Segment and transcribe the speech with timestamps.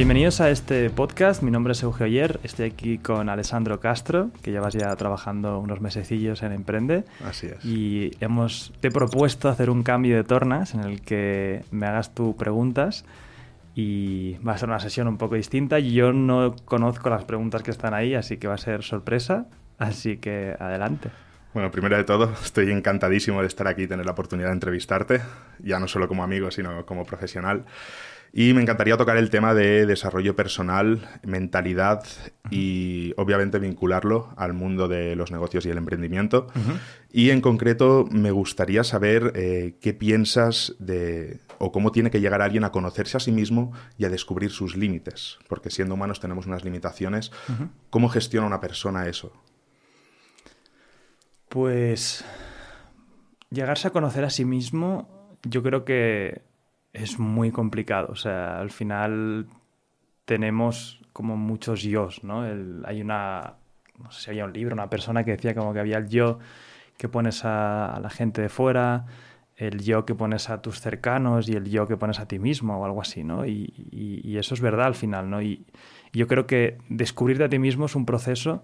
[0.00, 1.42] Bienvenidos a este podcast.
[1.42, 2.40] Mi nombre es Eugenio Oyer.
[2.42, 7.04] Estoy aquí con Alessandro Castro, que llevas ya trabajando unos mesecillos en Emprende.
[7.22, 7.62] Así es.
[7.62, 12.14] Y hemos, te he propuesto hacer un cambio de tornas en el que me hagas
[12.14, 13.04] tú preguntas
[13.74, 15.78] y va a ser una sesión un poco distinta.
[15.80, 19.48] Yo no conozco las preguntas que están ahí, así que va a ser sorpresa.
[19.76, 21.10] Así que adelante.
[21.52, 25.20] Bueno, primero de todo, estoy encantadísimo de estar aquí y tener la oportunidad de entrevistarte,
[25.58, 27.66] ya no solo como amigo, sino como profesional.
[28.32, 32.04] Y me encantaría tocar el tema de desarrollo personal, mentalidad
[32.48, 36.46] y obviamente vincularlo al mundo de los negocios y el emprendimiento.
[37.10, 42.40] Y en concreto me gustaría saber eh, qué piensas de o cómo tiene que llegar
[42.40, 45.38] alguien a conocerse a sí mismo y a descubrir sus límites.
[45.48, 47.32] Porque siendo humanos tenemos unas limitaciones.
[47.90, 49.32] ¿Cómo gestiona una persona eso?
[51.48, 52.24] Pues
[53.50, 56.42] llegarse a conocer a sí mismo, yo creo que
[56.92, 58.08] es muy complicado.
[58.10, 59.46] O sea, al final
[60.24, 62.42] tenemos como muchos yo, ¿no?
[62.84, 63.54] hay una,
[63.98, 66.38] no sé si había un libro, una persona que decía como que había el yo
[66.96, 69.06] que pones a, la gente de fuera,
[69.56, 72.78] el yo que pones a tus cercanos y el yo que pones a ti mismo
[72.78, 73.46] o algo así, ¿no?
[73.46, 75.42] Y, eso es verdad al final, ¿no?
[75.42, 75.66] Y
[76.12, 78.62] yo creo que descubrirte a ti mismo es un proceso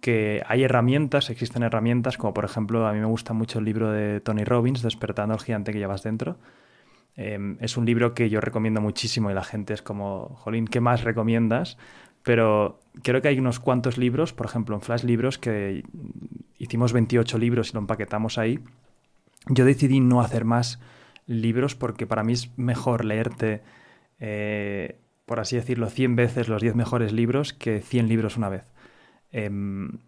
[0.00, 3.90] que hay herramientas, existen herramientas, como por ejemplo, a mí me gusta mucho el libro
[3.90, 6.38] de Tony Robbins, Despertando al gigante que llevas dentro.
[7.16, 10.80] Em, es un libro que yo recomiendo muchísimo y la gente es como, Jolín, ¿qué
[10.80, 11.76] más recomiendas?
[12.22, 15.84] Pero creo que hay unos cuantos libros, por ejemplo, en Flash Libros, que
[16.58, 18.60] hicimos 28 libros y lo empaquetamos ahí.
[19.48, 20.78] Yo decidí no hacer más
[21.26, 23.62] libros porque para mí es mejor leerte,
[24.20, 28.64] eh, por así decirlo, 100 veces los 10 mejores libros que 100 libros una vez.
[29.32, 29.98] Em,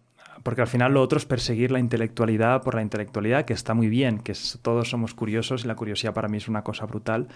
[0.45, 3.89] porque al final lo otro es perseguir la intelectualidad por la intelectualidad, que está muy
[3.89, 7.29] bien, que todos somos curiosos y la curiosidad para mí es una cosa brutal,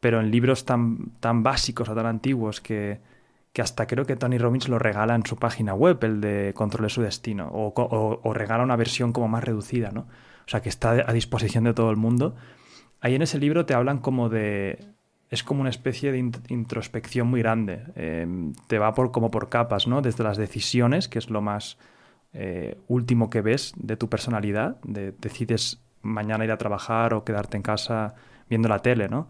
[0.00, 2.98] pero en libros tan, tan básicos o tan antiguos que,
[3.52, 6.88] que hasta creo que Tony Robbins lo regala en su página web, el de Controle
[6.88, 10.00] su destino, o, o, regala una versión como más reducida, ¿no?
[10.00, 12.34] O sea, que está a disposición de todo el mundo.
[13.00, 14.88] Ahí en ese libro te hablan como de,
[15.28, 17.84] es como una especie de introspección muy grande.
[17.94, 20.02] Em, te va por, como por capas, ¿no?
[20.02, 21.78] Desde las decisiones, que es lo más
[22.32, 24.80] eh, último que ves de tu personalidad.
[24.82, 28.14] De, decides mañana ir a trabajar o quedarte en casa
[28.48, 29.28] viendo la tele, ¿no?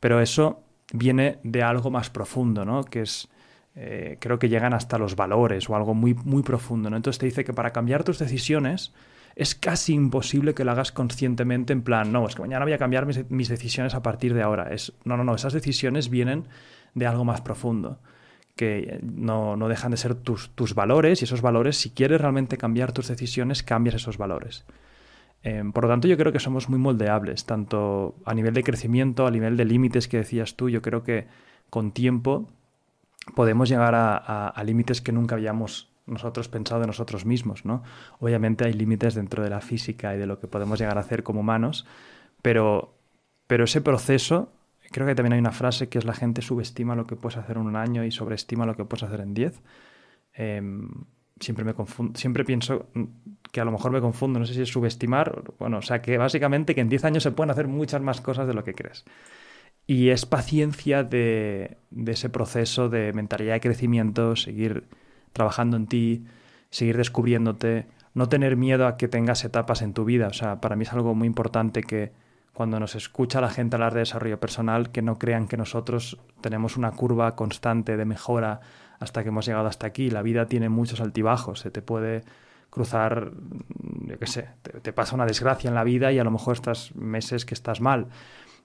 [0.00, 2.84] Pero eso viene de algo más profundo, ¿no?
[2.84, 3.28] Que es,
[3.74, 6.96] eh, creo que llegan hasta los valores o algo muy, muy profundo, ¿no?
[6.96, 8.92] Entonces te dice que para cambiar tus decisiones
[9.36, 12.78] es casi imposible que lo hagas conscientemente en plan, no, es que mañana voy a
[12.78, 14.72] cambiar mis, decisiones a partir de ahora.
[14.72, 16.48] Es, no, no, no, esas decisiones vienen
[16.94, 18.00] de algo más profundo,
[18.56, 22.56] que no, no dejan de ser tus, tus, valores y esos valores, si quieres realmente
[22.56, 24.64] cambiar tus decisiones, cambias esos valores.
[25.42, 29.26] Em, por lo tanto, yo creo que somos muy moldeables, tanto a nivel de crecimiento,
[29.26, 31.26] a nivel de límites que decías tú, yo creo que
[31.68, 32.48] con tiempo
[33.34, 34.16] podemos llegar a,
[34.48, 37.82] a límites que nunca habíamos nosotros pensado de nosotros mismos, ¿no?
[38.20, 41.22] Obviamente hay límites dentro de la física y de lo que podemos llegar a hacer
[41.22, 41.84] como humanos,
[42.42, 42.94] pero,
[43.46, 44.52] pero ese proceso,
[44.96, 47.58] creo que también hay una frase que es la gente subestima lo que puedes hacer
[47.58, 49.60] en un año y sobreestima lo que puedes hacer en diez.
[50.32, 50.88] Em,
[51.38, 52.86] siempre me confundo, siempre pienso
[53.52, 56.16] que a lo mejor me confundo, no sé si es subestimar, bueno, o sea que
[56.16, 59.04] básicamente que en diez años se pueden hacer muchas más cosas de lo que crees.
[59.86, 64.84] Y es paciencia de, de ese proceso de mentalidad de crecimiento, seguir
[65.34, 66.24] trabajando en ti,
[66.70, 67.84] seguir descubriéndote,
[68.14, 70.28] no tener miedo a que tengas etapas en tu vida.
[70.28, 72.12] O sea, para mí es algo muy importante que
[72.56, 76.78] cuando nos escucha la gente hablar de desarrollo personal, que no crean que nosotros tenemos
[76.78, 78.60] una curva constante de mejora
[78.98, 80.08] hasta que hemos llegado hasta aquí.
[80.08, 82.24] La vida tiene muchos altibajos, se te puede
[82.70, 83.32] cruzar,
[84.06, 86.54] yo qué sé, te, te, pasa una desgracia en la vida y a lo mejor
[86.54, 88.06] estás meses que estás mal.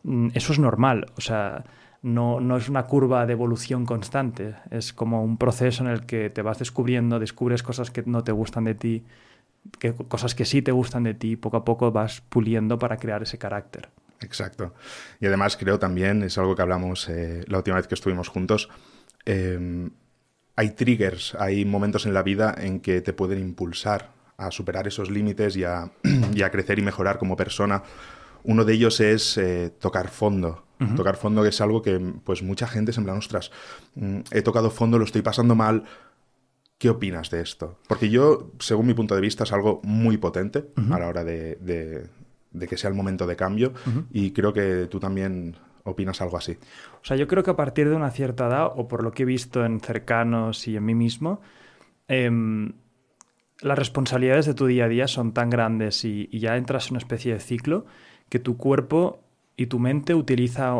[0.04, 1.66] Mm, eso es normal, o sea,
[2.02, 6.30] no, no es una curva de evolución constante, es como un proceso en el que
[6.30, 9.04] te vas descubriendo, descubres cosas que no te gustan de ti,
[9.80, 13.24] que, cosas que sí te gustan de ti, poco a poco vas puliendo para crear
[13.24, 13.90] ese carácter.
[14.22, 14.74] Exacto.
[15.20, 18.70] Y además creo también, es algo que hablamos eh, la última vez que estuvimos juntos,
[19.26, 19.92] em,
[20.56, 25.10] hay triggers, hay momentos en la vida en que te pueden impulsar a superar esos
[25.10, 25.92] límites y a,
[26.52, 27.84] crecer y mejorar como persona.
[28.44, 30.66] Uno de ellos es eh, tocar fondo.
[30.96, 33.52] Tocar fondo que es algo que pues mucha gente se en plan, ostras,
[33.94, 35.84] mm, he tocado fondo, lo estoy pasando mal.
[36.82, 37.78] ¿Qué opinas de esto?
[37.88, 42.10] Porque yo, según mi punto de vista, es algo muy potente a la hora de,
[42.68, 43.72] que sea el momento de cambio
[44.12, 46.58] y creo que tú también opinas algo así.
[47.00, 49.22] O sea, yo creo que a partir de una cierta edad, o por lo que
[49.22, 51.42] he visto en cercanos y en mí mismo,
[52.08, 52.74] em,
[53.60, 56.94] las responsabilidades de tu día a día son tan grandes y, y, ya entras en
[56.94, 57.86] una especie de ciclo
[58.28, 59.24] que tu cuerpo
[59.56, 60.74] y tu mente utiliza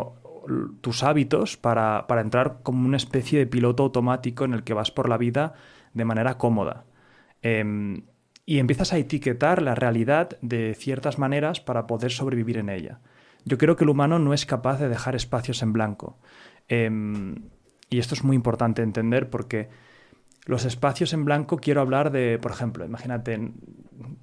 [0.80, 5.08] tus hábitos para, entrar como una especie de piloto automático en el que vas por
[5.08, 5.54] la vida
[5.94, 6.84] de manera cómoda.
[7.42, 8.02] Em,
[8.44, 13.00] y empiezas a etiquetar la realidad de ciertas maneras para poder sobrevivir en ella.
[13.44, 16.18] Yo creo que el humano no es capaz de dejar espacios en blanco.
[16.68, 17.50] Em,
[17.90, 19.68] y esto es muy importante entender porque
[20.46, 23.52] los espacios en blanco quiero hablar de, por ejemplo, imagínate,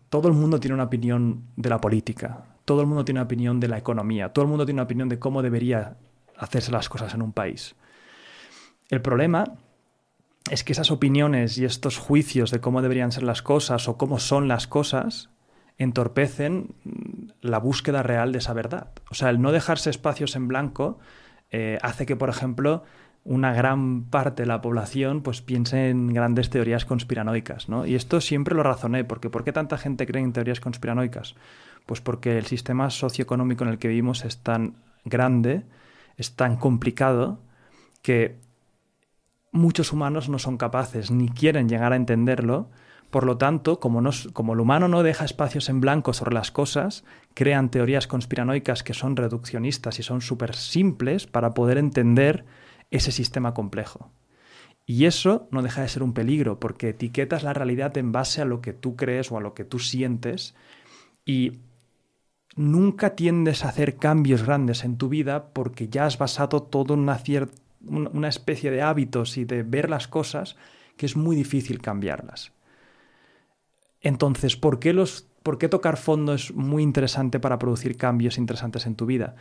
[0.10, 3.60] todo el mundo tiene una opinión de la política, todo el mundo tiene una opinión
[3.60, 5.98] de la economía, todo el mundo tiene una opinión de cómo debería
[6.40, 7.76] hacerse las cosas en un país.
[8.90, 9.44] El problema
[10.50, 14.20] es que esas opiniones y estos juicios de cómo deberían ser las cosas o cómo
[14.20, 15.30] son las cosas
[15.78, 16.76] entorpecen
[17.42, 18.92] la búsqueda real de esa verdad.
[19.10, 21.00] O sea, el no dejarse espacios en blanco
[21.52, 22.84] eh, hace que, por ejemplo,
[23.24, 27.86] una gran parte de la población pues piense en grandes teorías conspiranoicas, ¿no?
[27.86, 31.36] Y esto siempre lo razoné, porque ¿por qué tanta gente cree en teorías conspiranoicas?
[31.86, 34.76] Pues porque el sistema socioeconómico en el que vivimos es tan
[35.06, 35.64] grande,
[36.20, 37.40] es tan complicado,
[38.02, 38.38] que
[39.52, 42.70] muchos humanos no son capaces ni quieren llegar a entenderlo.
[43.10, 47.04] Por lo tanto, como, como el humano no deja espacios en blanco sobre las cosas,
[47.34, 52.46] crean teorías conspiranoicas que son reduccionistas y son súper simples para poder entender
[52.92, 54.12] ese sistema complejo.
[54.86, 58.46] Y eso no deja de ser un peligro, porque etiquetas la realidad en base a
[58.46, 60.56] lo que tú crees o a lo que tú sientes
[61.26, 61.60] y
[62.60, 67.02] nunca tiendes a hacer cambios grandes en tu vida porque ya has basado todo en
[67.02, 67.20] una,
[67.88, 70.58] una especie de hábitos y de ver las cosas
[70.98, 72.52] que es muy difícil cambiarlas.
[74.02, 78.86] Entonces, ¿por qué, los, ¿por qué tocar fondo es muy interesante para producir cambios interesantes
[78.86, 79.36] en tu vida?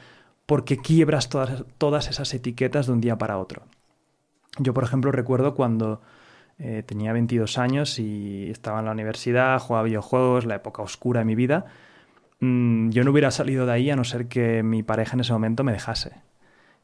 [0.48, 3.64] porque quiebras todas, todas esas etiquetas de un día para otro.
[4.58, 6.00] Yo, por ejemplo, recuerdo cuando
[6.58, 11.26] eh, tenía 22 años y estaba en la universidad, jugaba videojuegos, la época oscura de
[11.26, 11.66] mi vida,
[12.40, 15.32] mm, yo no hubiera salido de ahí a no ser que mi pareja en ese
[15.32, 16.12] momento me dejase.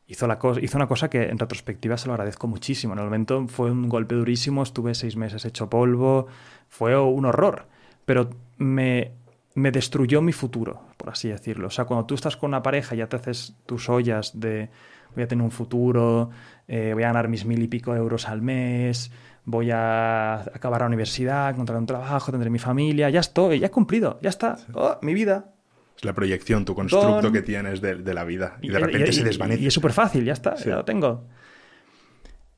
[0.06, 2.92] Hizo, la hizo una cosa que en retrospectiva se lo agradezco muchísimo.
[2.92, 6.26] En el momento fue un golpe durísimo, estuve seis meses hecho polvo,
[6.68, 7.66] fue un horror,
[8.04, 8.28] pero
[8.58, 9.12] me
[9.54, 11.68] me destruyó mi futuro, por así decirlo.
[11.68, 14.68] O sea, cuando tú estás con una pareja y ya te haces tus ollas de
[15.14, 16.30] voy a tener un futuro,
[16.66, 19.12] eh, voy a ganar mis mil y pico euros al mes,
[19.44, 23.70] voy a acabar la universidad, encontrar un trabajo, tendré mi familia, ya estoy, ya he
[23.70, 25.52] cumplido, ya está, oh, mi vida.
[25.96, 29.62] Es la proyección, tu constructo que tienes de, la vida y de repente se desvanece.
[29.62, 31.28] Y, es súper fácil, ya está, ya lo tengo.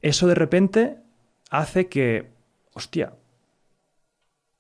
[0.00, 0.98] Eso de repente
[1.50, 2.30] hace que,
[2.72, 3.12] hostia,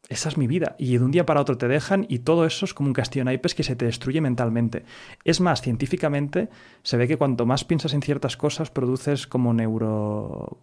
[0.08, 0.76] esa es mi vida.
[0.78, 3.24] Y de un día para otro te dejan y todo eso es como un castillo
[3.24, 4.84] naipes que se te destruye mentalmente.
[5.24, 6.48] Es más, científicamente
[6.82, 10.58] se ve que cuanto más piensas en ciertas cosas, produces como neuro...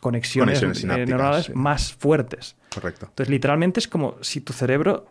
[0.00, 2.56] conexiones, eh, neurales más fuertes.
[2.74, 3.06] Correcto.
[3.08, 5.06] Entonces, literalmente es como si tu cerebro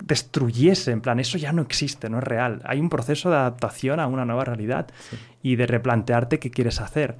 [0.00, 2.62] destruyese, en plan, eso ya no existe, no es real.
[2.64, 4.88] Hay un proceso de adaptación a una nueva realidad
[5.42, 7.18] y de replantearte qué quieres hacer.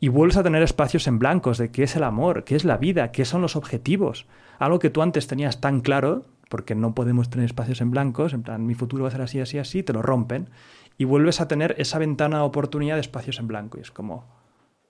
[0.00, 2.76] Y vuelves a tener espacios en blancos de qué es el amor, qué es la
[2.76, 4.26] vida, qué son los objetivos
[4.58, 8.42] algo que tú antes tenías tan claro, porque no podemos tener espacios en blancos, en
[8.42, 10.48] plan, mi futuro va a ser así, así, así, te lo rompen,
[10.96, 13.78] y vuelves a tener esa ventana de oportunidad de espacios en blanco.
[13.78, 14.26] Y es como,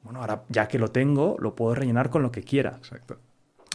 [0.03, 2.76] bueno, ahora ya que lo tengo, lo puedo rellenar con lo que quiera.
[2.79, 3.19] Exacto.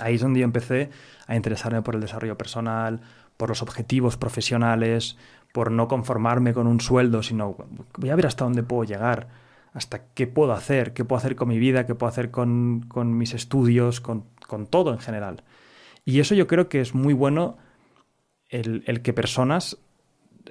[0.01, 0.89] Ahí es donde yo empecé
[1.27, 3.01] a interesarme por el desarrollo personal,
[3.37, 5.17] por los objetivos profesionales,
[5.51, 7.55] por no conformarme con un sueldo, sino
[7.97, 9.27] voy a ver hasta dónde puedo llegar,
[9.73, 13.15] hasta qué puedo hacer, qué puedo hacer con mi vida, qué puedo hacer con, con
[13.17, 15.43] mis estudios, con, con todo en general.
[16.05, 17.57] Y eso yo creo que es muy bueno
[18.49, 19.77] el, que personas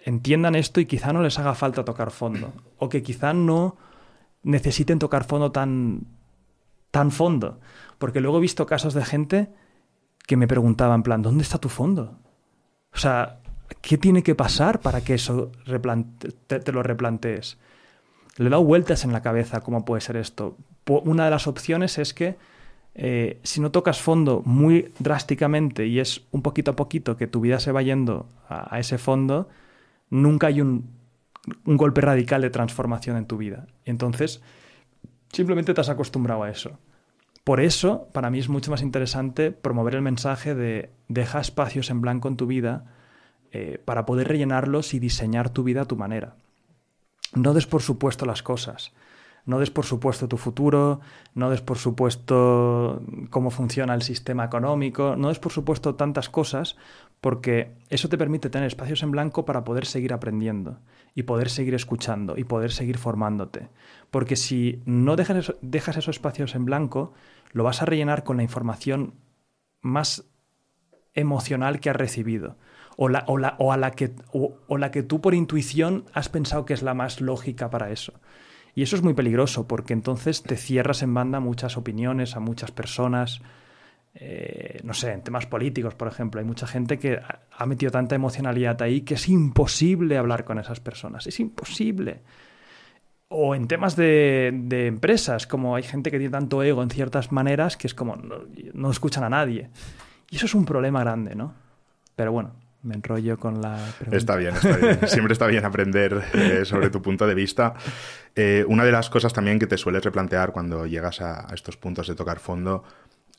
[0.05, 2.53] entiendan esto y quizá no les haga falta tocar fondo.
[2.79, 3.77] O que quizá no
[4.43, 6.07] necesiten tocar fondo tan,
[6.91, 7.61] tan fondo.
[7.99, 9.53] Porque luego he visto casos de gente
[10.27, 12.19] que me preguntaba en plan, ¿dónde está tu fondo?
[12.93, 13.41] O sea,
[13.81, 15.53] ¿qué tiene que pasar para que eso
[16.47, 17.59] te, te, lo replantees?
[18.37, 20.57] Le he dado vueltas en la cabeza cómo puede ser esto.
[20.87, 22.37] Una de las opciones es que
[22.95, 27.41] eh, si no tocas fondo muy drásticamente y es un poquito a poquito que tu
[27.41, 29.49] vida se va yendo a, ese fondo,
[30.11, 30.91] nunca hay un,
[31.65, 33.67] golpe radical de transformación en tu vida.
[33.85, 34.43] Entonces,
[35.33, 36.79] simplemente te has acostumbrado a eso.
[37.45, 42.01] Por eso, para mí es mucho más interesante promover el mensaje de deja espacios en
[42.01, 42.85] blanco en tu vida
[43.51, 46.37] eh, para poder rellenarlos y diseñar tu vida a tu manera.
[47.35, 48.93] No des por supuesto las cosas.
[49.45, 51.01] No des por supuesto tu futuro,
[51.35, 56.77] no des por supuesto cómo funciona el sistema económico, no des por supuesto tantas cosas,
[57.21, 60.79] porque eso te permite tener espacios en blanco para poder seguir aprendiendo
[61.15, 63.69] y poder seguir escuchando y poder seguir formándote.
[64.11, 67.13] Porque si no dejas, dejas esos espacios en blanco,
[67.53, 69.15] lo vas a rellenar con la información
[69.81, 70.25] más
[71.15, 72.57] emocional que has recibido.
[72.97, 76.29] O, la, o, la, o, a la que, o la que tú por intuición has
[76.29, 78.13] pensado que es la más lógica para eso.
[78.75, 82.71] Y eso es muy peligroso porque entonces te cierras en banda muchas opiniones, a muchas
[82.71, 83.43] personas.
[84.15, 88.15] Eh, no sé, en temas políticos, por ejemplo, hay mucha gente que ha metido tanta
[88.15, 91.27] emocionalidad ahí que es imposible hablar con esas personas.
[91.27, 92.21] Es imposible.
[93.29, 94.49] O en temas de,
[94.87, 98.91] empresas, como hay gente que tiene tanto ego en ciertas maneras que es como no,
[98.91, 99.71] escuchan a nadie.
[100.31, 101.55] Y eso es un problema grande, ¿no?
[102.15, 102.53] Pero bueno,
[102.83, 104.17] me enrollo con la pregunta.
[104.17, 104.99] Está bien, está bien.
[105.07, 107.75] Siempre está bien aprender eh, sobre tu punto de vista.
[108.35, 112.09] Eh, una de las cosas también que te sueles replantear cuando llegas a, estos puntos
[112.09, 112.85] de tocar fondo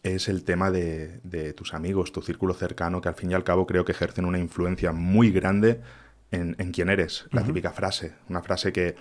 [0.01, 3.65] es el tema de, tus amigos, tu círculo cercano, que al fin y al cabo
[3.65, 5.79] creo que ejercen una influencia muy grande
[6.31, 7.25] en, quién eres.
[7.31, 8.95] La típica frase, una frase que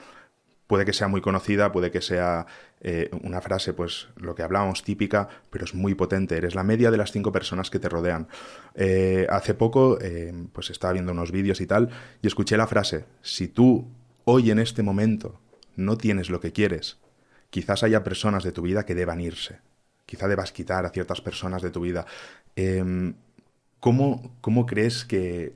[0.66, 2.47] puede que sea muy conocida, puede que sea
[2.81, 6.37] eh, una frase, pues lo que hablábamos típica, pero es muy potente.
[6.37, 8.28] Eres la media de las cinco personas que te rodean.
[8.75, 11.90] Eh, hace poco, eh, pues estaba viendo unos vídeos y tal,
[12.23, 13.88] y escuché la frase, si tú
[14.25, 15.40] hoy en este momento
[15.76, 16.99] no tienes lo que quieres,
[17.50, 19.61] quizás haya personas de tu vida que deban irse.
[20.07, 22.07] Quizá debas quitar a ciertas personas de tu vida.
[22.57, 23.14] Em,
[23.81, 25.54] ¿cómo, ¿Cómo crees que...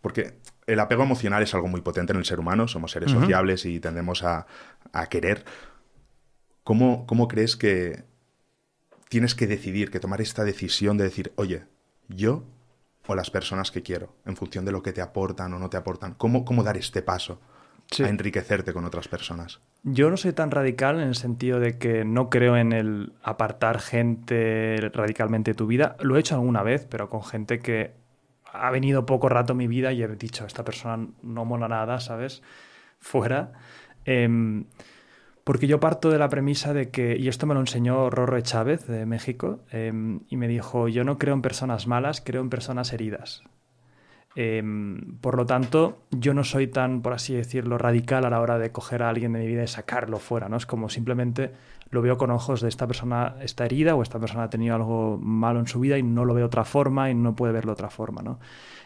[0.00, 0.37] Porque
[0.68, 3.80] el apego emocional es algo muy potente en el ser humano, somos seres sociables y
[3.80, 4.46] tendemos a,
[5.08, 5.44] querer.
[6.62, 8.04] ¿Cómo, ¿Cómo, crees que
[9.08, 11.64] tienes que decidir, que tomar esta decisión de decir, oye,
[12.08, 12.44] yo
[13.06, 15.78] o las personas que quiero, en función de lo que te aportan o no te
[15.78, 16.12] aportan?
[16.12, 17.40] ¿Cómo, cómo dar este paso
[17.98, 19.62] a enriquecerte con otras personas?
[19.84, 23.80] Yo no soy tan radical en el sentido de que no creo en el apartar
[23.80, 25.96] gente radicalmente de tu vida.
[26.00, 27.94] Lo he hecho alguna vez, pero con gente que
[28.52, 32.42] ha venido poco rato mi vida y he dicho, esta persona no mola nada, ¿sabes?
[32.98, 33.52] Fuera.
[34.04, 34.64] Em,
[35.44, 38.86] porque yo parto de la premisa de que, y esto me lo enseñó Rorro Chávez
[38.86, 42.92] de México, em, y me dijo, yo no creo en personas malas, creo en personas
[42.92, 43.42] heridas.
[44.34, 48.58] Em, por lo tanto, yo no soy tan, por así decirlo, radical a la hora
[48.58, 50.56] de coger a alguien de mi vida y sacarlo fuera, ¿no?
[50.56, 51.52] Es como simplemente
[51.90, 55.18] lo veo con ojos de esta persona está herida o esta persona ha tenido algo
[55.18, 57.72] malo en su vida y no lo ve de otra forma y no puede verlo
[57.72, 58.38] otra forma, ¿no?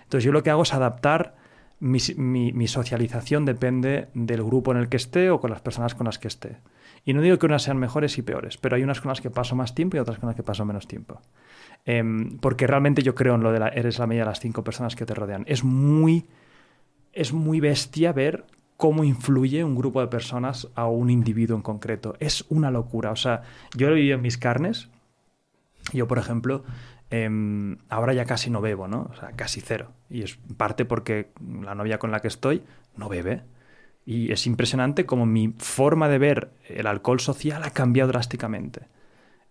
[0.05, 1.35] Entonces yo lo que hago es adaptar
[1.83, 6.19] mi, socialización depende del grupo en el que esté o con las personas con las
[6.19, 6.59] que esté.
[7.05, 9.31] Y no digo que unas sean mejores y peores, pero hay unas con las que
[9.31, 11.21] paso más tiempo y otras con las que paso menos tiempo.
[11.85, 14.62] Em, porque realmente yo creo en lo de la, eres la media de las cinco
[14.65, 15.45] personas que te rodean.
[15.49, 16.27] Es muy,
[17.12, 18.45] es muy bestia ver
[18.77, 22.17] cómo influye un grupo de personas a un individuo en concreto.
[22.21, 23.11] Es una locura.
[23.11, 23.43] O sea,
[23.77, 24.89] yo lo he vivido en mis carnes.
[25.93, 26.65] Yo, por ejemplo,
[27.11, 29.09] em, ahora ya casi no bebo, ¿no?
[29.11, 29.93] O sea, casi cero.
[30.09, 31.31] Y es parte porque
[31.62, 32.62] la novia con la que estoy
[32.97, 33.43] no bebe.
[34.05, 38.83] Y es impresionante como mi forma de ver el alcohol social ha cambiado drásticamente.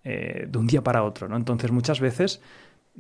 [0.04, 1.28] Eh, de un día para otro.
[1.28, 1.38] ¿no?
[1.38, 2.42] Entonces muchas veces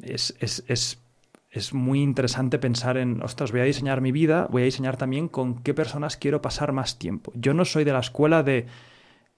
[0.04, 4.98] es, es, muy interesante pensar en, ostras, voy a diseñar mi vida, voy a diseñar
[4.98, 7.32] también con qué personas quiero pasar más tiempo.
[7.34, 8.68] Yo no soy de la escuela de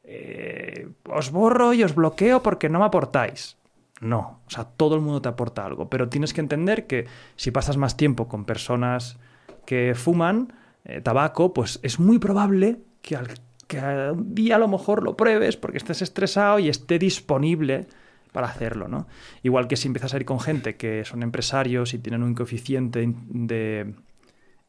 [0.03, 3.55] eh, os borro y os bloqueo porque no me aportáis.
[4.01, 7.51] No, o sea, todo el mundo te aporta algo, pero tienes que entender que si
[7.51, 9.17] pasas más tiempo con personas
[9.65, 10.51] que fuman
[10.83, 13.27] eh, tabaco, pues es muy probable que al
[13.67, 17.87] que un día a lo mejor lo pruebes porque estés estresado y esté disponible
[18.31, 19.07] para hacerlo, ¿no?
[19.43, 23.07] Igual que si empiezas a ir con gente que son empresarios y tienen un coeficiente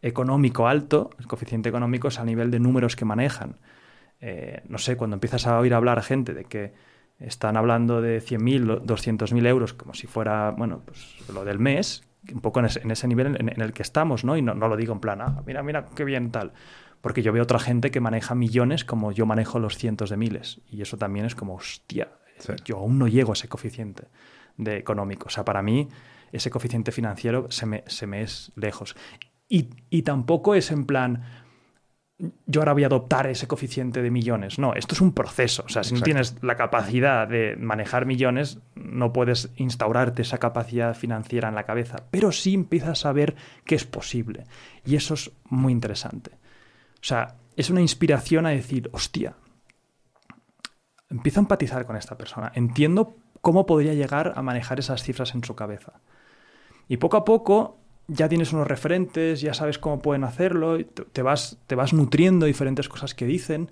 [0.03, 3.57] económico alto, el coeficiente económico es a nivel de números que manejan.
[4.21, 6.73] Eh, no sé, cuando empiezas a oír hablar a gente de que
[7.19, 12.41] están hablando de 100.000, 200.000 euros como si fuera, bueno, pues lo del mes, un
[12.41, 14.37] poco en ese, nivel en, el que estamos, ¿no?
[14.37, 16.53] Y no, no lo digo en plan, ah, mira, mira, qué bien tal
[17.05, 20.63] porque yo veo otra gente que maneja millones como yo manejo los cientos de miles.
[20.71, 22.09] Y eso también es como, hostia,
[22.65, 24.05] yo aún no llego a ese coeficiente
[24.57, 25.27] de económico.
[25.27, 25.91] O sea, para mí
[26.33, 28.97] ese coeficiente financiero se me, se me es lejos.
[29.51, 31.25] Y, y, tampoco es en plan,
[32.47, 34.59] yo ahora voy a adoptar ese coeficiente de millones.
[34.59, 35.63] No, esto es un proceso.
[35.67, 40.95] O sea, si no tienes la capacidad de manejar millones, no puedes instaurarte esa capacidad
[40.97, 42.05] financiera en la cabeza.
[42.11, 44.45] Pero sí empiezas a ver que es posible.
[44.87, 46.43] Y eso es muy interesante.
[47.05, 49.37] O sea, es una inspiración a decir, hostia,
[51.11, 55.45] empiezo a empatizar con esta persona, entiendo cómo podría llegar a manejar esas cifras en
[55.45, 56.01] su cabeza.
[56.89, 61.59] Y poco a poco ya tienes unos referentes, ya sabes cómo pueden hacerlo, te vas,
[61.67, 63.71] te vas nutriendo diferentes cosas que dicen,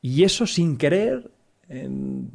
[0.00, 1.32] y eso sin querer,
[1.68, 2.30] en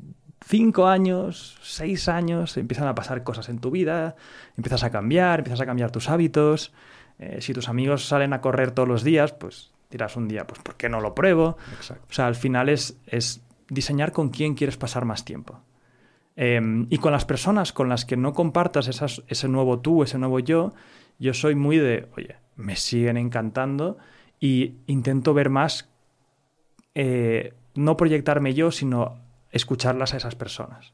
[0.45, 4.17] cinco años, seis años, empiezan a pasar cosas en tu vida,
[4.57, 6.73] empiezas a cambiar, empiezas a cambiar tus hábitos.
[7.19, 10.59] Eh, si tus amigos salen a correr todos los días, pues dirás un día, pues
[10.61, 11.55] ¿por qué no lo pruebo?
[12.09, 15.61] O sea, al final es, es diseñar con quién quieres pasar más tiempo.
[16.35, 20.39] Em, y con las personas con las que no compartas ese nuevo tú, ese nuevo
[20.39, 20.73] yo,
[21.17, 23.97] yo soy muy de, oye, me siguen encantando
[24.37, 25.89] y intento ver más
[26.93, 29.17] eh, no proyectarme yo, sino
[29.49, 30.91] escucharlas a esas personas.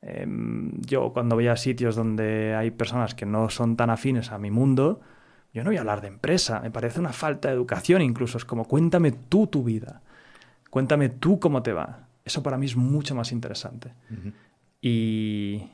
[0.00, 4.38] Em, yo cuando voy a sitios donde hay personas que no son tan afines a
[4.38, 5.02] mi mundo,
[5.52, 8.44] yo no voy a hablar de empresa, me parece una falta de educación incluso, es
[8.44, 10.02] como cuéntame tú tu vida,
[10.70, 12.08] cuéntame tú cómo te va.
[12.24, 13.92] Eso para mí es mucho más interesante.
[14.80, 15.68] y,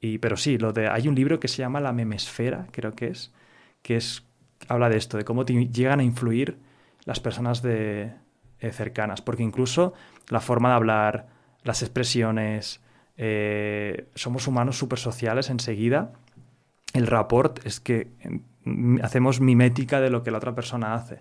[0.00, 3.08] y, pero sí, lo de, hay un libro que se llama La memesfera, creo que
[3.08, 3.32] es,
[3.82, 4.24] que es
[4.68, 6.58] habla de esto, de cómo te llegan a influir
[7.04, 8.12] las personas de,
[8.62, 9.92] eh, cercanas, porque incluso
[10.28, 11.26] la forma de hablar,
[11.64, 12.80] las expresiones,
[13.16, 16.12] eh, somos humanos súper sociales enseguida.
[16.92, 18.08] El rapport es que
[19.02, 21.20] hacemos mimética de lo que la otra persona hace.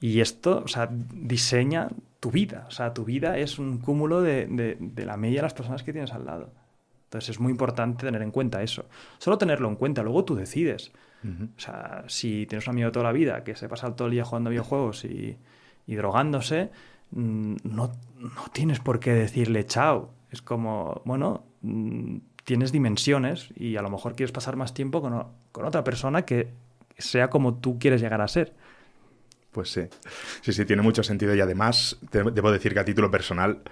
[0.00, 2.64] Y esto, o sea, diseña tu vida.
[2.68, 6.12] O sea, tu vida es un cúmulo de, la media de las personas que tienes
[6.12, 6.52] al lado.
[7.04, 8.86] Entonces es muy importante tener en cuenta eso.
[9.18, 10.92] Solo tenerlo en cuenta, luego tú decides.
[11.24, 14.14] O sea, si tienes un amigo de toda la vida que se pasa todo el
[14.14, 15.36] día jugando videojuegos y,
[15.86, 16.70] y drogándose,
[17.12, 20.10] mm, no, no, tienes por qué decirle chao.
[20.32, 25.12] Es como, bueno, mm, tienes dimensiones y a lo mejor quieres pasar más tiempo con,
[25.64, 26.50] otra persona que
[26.98, 28.52] sea como tú quieres llegar a ser.
[29.50, 29.82] Pues sí,
[30.40, 33.62] sí, sí, tiene mucho sentido y además debo decir que a título personal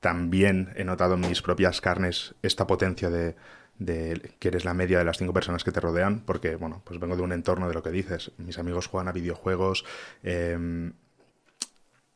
[0.00, 3.36] también he notado en mis propias carnes esta potencia de,
[3.80, 7.00] de que eres la media de las cinco personas que te rodean, porque, bueno, pues
[7.00, 8.30] vengo de un entorno de lo que dices.
[8.36, 9.84] Mis amigos juegan a videojuegos,
[10.22, 10.92] em,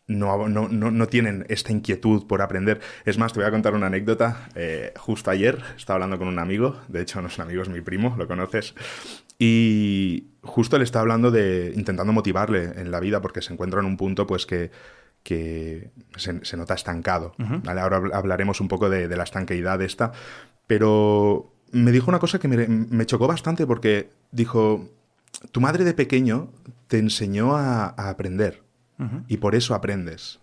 [0.06, 2.80] no, no, no, tienen esta inquietud por aprender.
[3.04, 4.48] Es más, te voy a contar una anécdota.
[4.54, 7.68] Eh, justo ayer estaba hablando con un amigo, de hecho no es un amigo, es
[7.68, 8.74] mi primo, lo conoces,
[9.38, 13.86] y justo le estaba hablando de intentando motivarle en la vida porque se encuentra en
[13.86, 14.70] un punto pues que,
[15.24, 17.34] que se, nota estancado.
[17.66, 20.12] Ahora hablaremos un poco de, la estanqueidad esta,
[20.66, 24.88] pero me dijo una cosa que me, chocó bastante porque dijo,
[25.50, 26.50] tu madre de pequeño
[26.86, 28.63] te enseñó a, aprender
[29.28, 30.40] y por eso aprendes.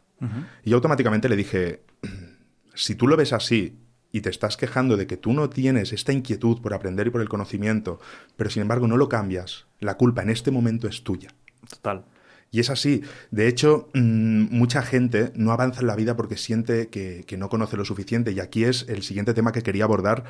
[0.63, 1.83] Y yo automáticamente le dije,
[2.75, 3.77] si tú lo ves así
[4.11, 7.21] y te estás quejando de que tú no tienes esta inquietud por aprender y por
[7.21, 7.99] el conocimiento,
[8.35, 11.29] pero sin embargo no lo cambias, la culpa en este momento es tuya.
[11.69, 12.05] Total.
[12.53, 13.01] Y es así.
[13.31, 17.77] De hecho, mm, mucha gente no avanza en la vida porque siente que, no conoce
[17.77, 18.33] lo suficiente.
[18.33, 20.25] Y aquí es el siguiente tema que quería abordar.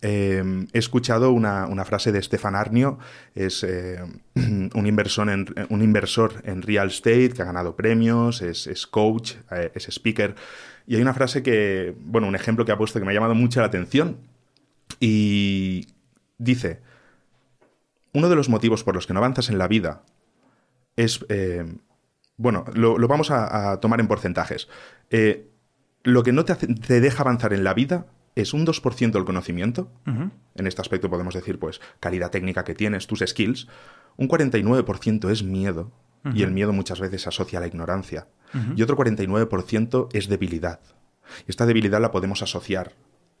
[0.00, 2.98] Em, he escuchado una, frase de Stefan Arnio,
[3.34, 4.02] es eh,
[4.34, 9.70] un, inversor en, un inversor en real estate que ha ganado premios, es, coach, eh,
[9.74, 10.34] es speaker.
[10.86, 13.34] Y hay una frase que, bueno, un ejemplo que ha puesto que me ha llamado
[13.34, 14.16] mucho la atención.
[14.98, 15.88] Y
[16.38, 16.80] dice,
[18.14, 20.02] uno de los motivos por los que no avanzas en la vida
[20.96, 21.64] es, eh,
[22.36, 24.68] bueno, lo, vamos a, tomar en porcentajes.
[25.10, 25.50] Eh,
[26.02, 28.06] lo que no te, te, deja avanzar en la vida
[28.36, 29.90] es un 2% del conocimiento.
[30.54, 33.66] En este aspecto podemos decir, pues, calidad técnica que tienes, tus skills.
[34.16, 35.90] Un 49% es miedo.
[36.34, 38.26] Y el miedo muchas veces se asocia a la ignorancia.
[38.74, 40.80] Y otro 49% es debilidad.
[41.46, 42.92] Y esta debilidad la podemos asociar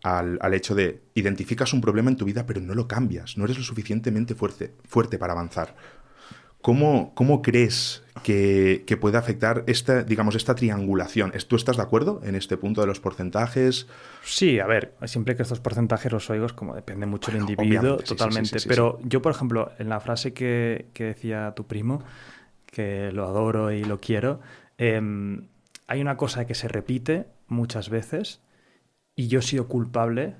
[0.02, 3.44] al, al, hecho de identificas un problema en tu vida pero no lo cambias, no
[3.44, 5.74] eres lo suficientemente fuerte, fuerte para avanzar.
[6.66, 11.32] ¿Cómo, cómo crees que, puede afectar esta, digamos, esta triangulación?
[11.46, 13.86] ¿Tú estás de acuerdo en este punto de los porcentajes?
[14.24, 18.58] Sí, a ver, siempre que estos porcentajes los oigo como depende mucho del individuo, totalmente.
[18.66, 22.02] Pero yo, por ejemplo, en la frase que, decía tu primo,
[22.66, 24.40] que lo adoro y lo quiero,
[24.76, 25.46] em,
[25.86, 28.40] hay una cosa que se repite muchas veces
[29.14, 30.34] y yo he sido culpable,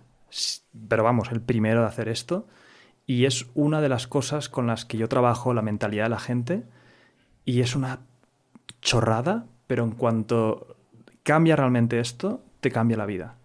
[0.89, 2.49] pero vamos, el primero de hacer esto,
[3.07, 6.19] y es una de las cosas con las que yo trabajo la mentalidad de la
[6.19, 6.65] gente.
[7.45, 8.01] Y es una
[8.83, 10.77] chorrada, pero en cuanto
[11.23, 13.37] cambia realmente esto, te cambia la vida.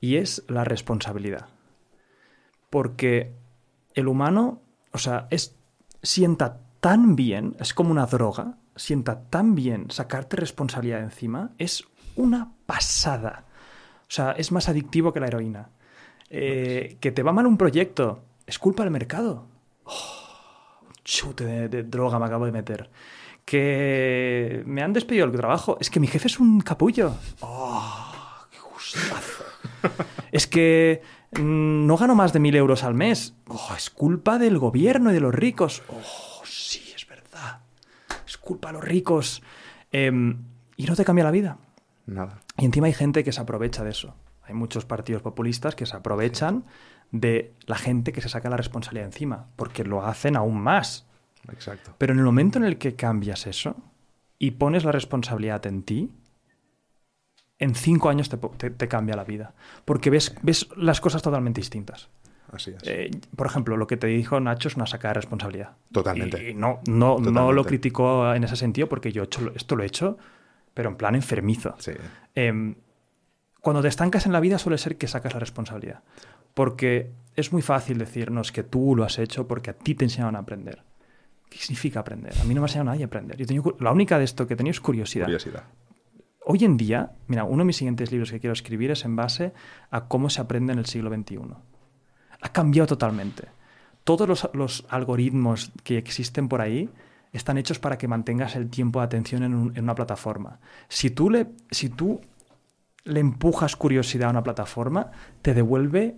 [0.00, 1.48] Y es la responsabilidad.
[2.70, 3.34] Porque
[3.94, 4.62] el humano,
[4.92, 5.56] o sea, es,
[6.02, 11.84] sienta tan bien, es como una droga, sienta tan bien sacarte responsabilidad encima, es
[12.14, 13.46] una pasada.
[14.02, 15.70] O sea, es más adictivo que la heroína.
[16.30, 19.46] Eh, que te va mal un proyecto, es culpa del mercado.
[19.84, 22.90] Oh, chute de, droga me acabo de meter.
[23.44, 25.76] Que me han despedido del trabajo.
[25.80, 27.14] Es que mi jefe es un capullo.
[27.40, 28.12] Oh,
[28.50, 29.44] qué gustazo.
[30.32, 31.02] es que
[31.32, 33.34] mm, no gano más de mil euros al mes.
[33.48, 35.82] Oh, es culpa del gobierno y de los ricos.
[35.88, 37.60] Oh, sí, es verdad.
[38.26, 39.42] Es culpa de los ricos.
[39.90, 40.44] Em,
[40.76, 41.58] y no te cambia la vida.
[42.06, 42.42] Nada.
[42.58, 44.14] Y encima hay gente que se aprovecha de eso.
[44.44, 46.64] Hay muchos partidos populistas que se aprovechan
[47.12, 51.06] de la gente que se saca la responsabilidad encima, porque lo hacen aún más.
[51.50, 51.94] Exacto.
[51.98, 53.76] Pero en el momento en el que cambias eso
[54.38, 56.10] y pones la responsabilidad en ti,
[57.58, 62.08] en cinco años te, cambia la vida, porque ves, ves las cosas totalmente distintas.
[62.50, 62.82] Así es.
[62.84, 65.76] Eh, por ejemplo, lo que te dijo Nacho es una saca de responsabilidad.
[65.92, 66.50] Totalmente.
[66.50, 69.86] Y no, no, no lo critico en ese sentido porque yo hecho, esto lo he
[69.86, 70.18] hecho
[70.74, 71.74] pero en plan enfermizo.
[71.78, 71.92] Sí.
[72.34, 72.74] Em,
[73.60, 76.02] cuando te estancas en la vida suele ser que sacas la responsabilidad.
[76.54, 80.36] Porque es muy fácil decirnos que tú lo has hecho porque a ti te enseñaron
[80.36, 80.82] a aprender.
[81.48, 82.32] ¿Qué significa aprender?
[82.40, 83.36] A mí no me ha enseñado nadie a aprender.
[83.36, 85.26] Yo tengo, la única de esto que he tenido es curiosidad.
[85.26, 85.64] Curiosidad.
[86.44, 89.52] Hoy en día, mira, uno de mis siguientes libros que quiero escribir es en base
[89.90, 91.38] a cómo se aprende en el siglo XXI.
[92.40, 93.44] Ha cambiado totalmente.
[94.04, 96.90] Todos los, los algoritmos que existen por ahí
[97.32, 100.58] están hechos para que mantengas el tiempo de atención en, un- en una plataforma.
[100.88, 102.20] Si tú, le, si tú
[103.04, 105.12] le empujas curiosidad a una plataforma,
[105.42, 106.16] te devuelve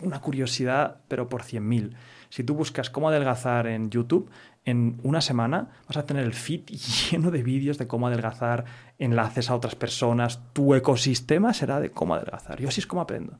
[0.00, 1.94] una curiosidad, pero por 100.000.
[2.28, 4.30] Si tú buscas cómo adelgazar en YouTube,
[4.64, 6.64] en una semana vas a tener el feed
[7.10, 8.64] lleno de vídeos de cómo adelgazar,
[8.98, 12.60] enlaces a otras personas, tu ecosistema será de cómo adelgazar.
[12.60, 13.38] Yo así es como aprendo.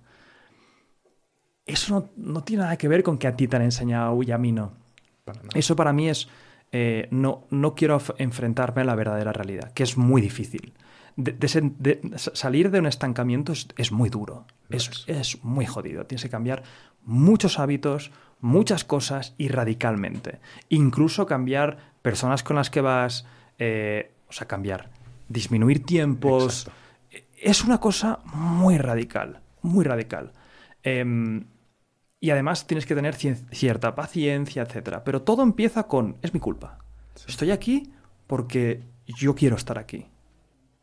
[1.66, 4.30] Eso no, no tiene nada que ver con que a ti te han enseñado y
[4.30, 4.72] a mí no.
[5.24, 5.40] Para.
[5.54, 6.28] Eso para mí es,
[6.70, 10.74] eh, no, no quiero enfrentarme a la verdadera realidad, que es muy difícil.
[11.16, 15.06] De- de sen- de- sa- salir de un estancamiento es, es muy duro, es,
[15.42, 16.04] muy jodido.
[16.04, 16.62] Tienes que cambiar
[17.02, 20.40] muchos hábitos, muchas cosas y radicalmente.
[20.68, 23.24] Incluso cambiar personas con las que vas,
[23.58, 24.90] eh, o sea, cambiar,
[25.28, 26.66] disminuir tiempos.
[26.68, 26.72] Exacto.
[27.40, 30.32] Es una cosa muy radical, muy radical.
[30.82, 31.44] Em,
[32.20, 35.02] y además tienes que tener cierta paciencia, etcétera.
[35.04, 36.78] Pero todo empieza con es mi culpa.
[37.26, 37.90] Estoy aquí
[38.26, 40.06] porque yo quiero estar aquí.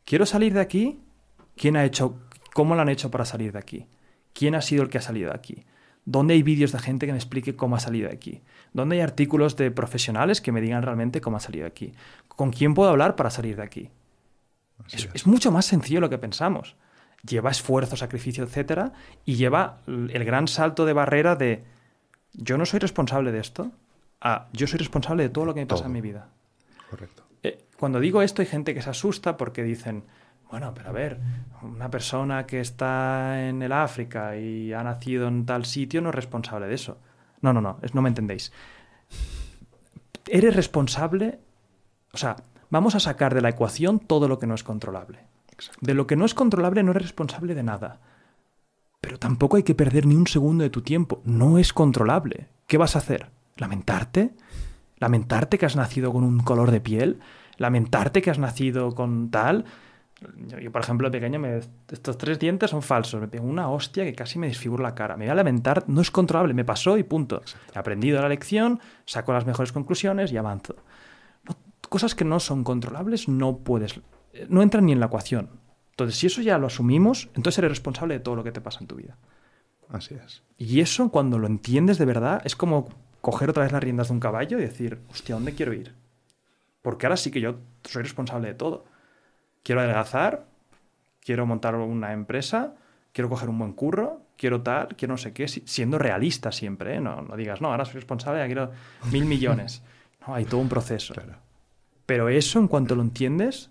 [0.04, 1.00] Quiero salir de aquí.
[1.56, 2.18] ¿Quién ha hecho?
[2.52, 3.86] ¿Cómo lo han hecho para salir de aquí?
[4.32, 5.64] ¿Quién ha sido el que ha salido de aquí?
[6.04, 8.42] ¿Dónde hay vídeos de gente que me explique cómo ha salido de aquí?
[8.72, 11.94] ¿Dónde hay artículos de profesionales que me digan realmente cómo ha salido de aquí?
[12.28, 13.90] ¿Con quién puedo hablar para salir de aquí?
[14.88, 15.10] Es, es.
[15.14, 16.76] es mucho más sencillo lo que pensamos.
[17.26, 18.92] Lleva esfuerzo, sacrificio, etcétera,
[19.24, 21.64] y lleva el gran salto de barrera de
[22.34, 23.70] yo no soy responsable de esto
[24.20, 25.86] a yo soy responsable de todo lo que me pasa Todo.
[25.86, 26.28] en mi vida.
[26.90, 27.23] Correcto.
[27.84, 30.04] Cuando digo esto hay gente que se asusta porque dicen,
[30.50, 31.20] bueno, pero a ver,
[31.60, 36.14] una persona que está en el África y ha nacido en tal sitio no es
[36.14, 36.96] responsable de eso.
[37.42, 38.52] No, no, no, es- no me entendéis.
[40.28, 41.40] Eres responsable,
[42.14, 42.36] o sea,
[42.70, 45.18] vamos a sacar de la ecuación todo lo que no es controlable.
[45.52, 45.80] Exacto.
[45.82, 48.00] De lo que no es controlable no eres responsable de nada.
[49.02, 51.20] Pero tampoco hay que perder ni un segundo de tu tiempo.
[51.26, 52.48] No es controlable.
[52.66, 53.30] ¿Qué vas a hacer?
[53.56, 54.30] ¿Lamentarte?
[54.96, 57.20] ¿Lamentarte que has nacido con un color de piel?
[57.58, 59.64] ¿Lamentarte que has nacido con tal?
[60.46, 63.20] Yo, yo, por ejemplo, de pequeño, me- estos tres dientes son falsos.
[63.20, 65.16] Me pegó una hostia que casi me desfigura la cara.
[65.16, 67.42] Me voy a lamentar, no es controlable, me pasó y punto.
[67.74, 70.76] He aprendido la lección, saco las mejores conclusiones y avanzo.
[71.46, 71.56] No-
[71.88, 74.00] cosas que no son controlables no puedes,
[74.48, 75.50] no entran ni en la ecuación.
[75.90, 78.80] Entonces, si eso ya lo asumimos, entonces eres responsable de todo lo que te pasa
[78.80, 79.16] en tu vida.
[79.90, 80.42] Así es.
[80.56, 82.88] Y eso, cuando lo entiendes de verdad, es como
[83.20, 85.94] coger otra vez las riendas de un caballo y decir, hostia, ¿dónde quiero ir?
[86.84, 88.84] Porque ahora sí que yo soy responsable de todo.
[89.62, 90.44] Quiero adelgazar,
[91.24, 92.74] quiero montar una empresa,
[93.14, 96.96] quiero coger un buen curro, quiero tal, quiero no sé qué, si- siendo realista siempre,
[96.96, 97.00] ¿eh?
[97.00, 98.70] no, no digas, no, ahora soy responsable, ya quiero
[99.10, 99.82] mil millones.
[100.26, 101.12] No, hay todo un proceso.
[101.12, 101.34] Claro.
[102.06, 103.70] Pero eso, en cuanto lo entiendes,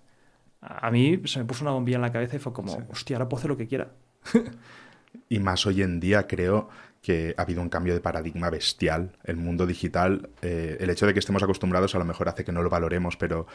[0.62, 3.16] a a mí se me puso una bombilla en la cabeza y fue como, hostia,
[3.18, 3.90] ahora puedo hacer lo que quiera.
[5.30, 6.70] Y más hoy en día creo
[7.04, 9.12] que ha habido un cambio de paradigma bestial.
[9.26, 12.54] El mundo digital, eh, el hecho de que estemos acostumbrados a lo mejor hace que
[12.54, 13.46] no lo valoremos, pero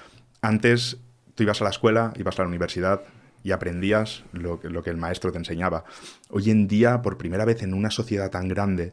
[0.42, 0.98] antes
[1.34, 3.02] tú ibas a la escuela, ibas a la universidad
[3.42, 5.84] y aprendías lo, lo que el maestro te enseñaba.
[6.28, 8.92] Hoy en día, por primera vez en una sociedad tan grande,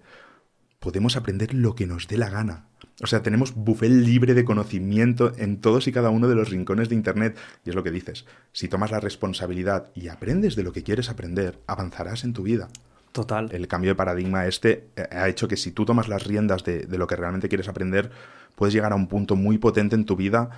[0.80, 2.68] podemos aprender lo que nos dé la gana.
[3.04, 6.88] O sea, tenemos buffet libre de conocimiento en todos y cada uno de los rincones
[6.88, 7.38] de Internet.
[7.66, 11.10] Y es lo que dices, si tomas la responsabilidad y aprendes de lo que quieres
[11.10, 12.70] aprender, avanzarás en tu vida.
[13.16, 13.48] Total.
[13.54, 16.80] El cambio de paradigma este eh, ha hecho que si tú tomas las riendas de,
[16.80, 18.12] de lo que realmente quieres aprender,
[18.56, 20.50] puedes llegar a un punto muy potente en tu vida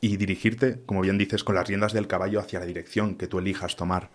[0.00, 3.40] y dirigirte, como bien dices, con las riendas del caballo hacia la dirección que tú
[3.40, 4.10] elijas tomar.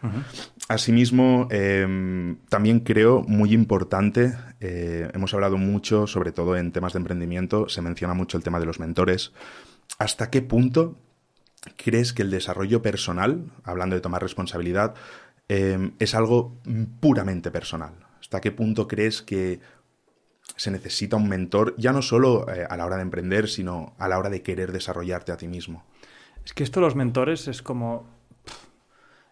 [0.69, 6.99] Asimismo, eh, también creo muy importante, eh, hemos hablado mucho, sobre todo en temas de
[6.99, 9.33] emprendimiento, se menciona mucho el tema de los mentores.
[9.99, 10.97] ¿Hasta qué punto
[11.75, 14.95] crees que el desarrollo personal, hablando de tomar responsabilidad,
[15.49, 16.57] eh, es algo
[16.99, 17.93] puramente personal?
[18.19, 19.59] ¿Hasta qué punto crees que
[20.55, 24.07] se necesita un mentor, ya no solo eh, a la hora de emprender, sino a
[24.07, 25.83] la hora de querer desarrollarte a ti mismo?
[26.45, 28.05] Es que esto de los mentores es como.
[28.45, 28.65] pff,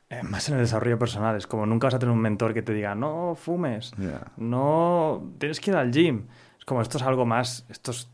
[0.09, 1.35] eh, más en el desarrollo personal.
[1.35, 3.93] Es como nunca vas a tener un mentor que te diga, no fumes,
[4.37, 6.27] no tienes que ir al gym.
[6.57, 7.65] Es como esto es algo más.
[7.69, 8.09] Esto es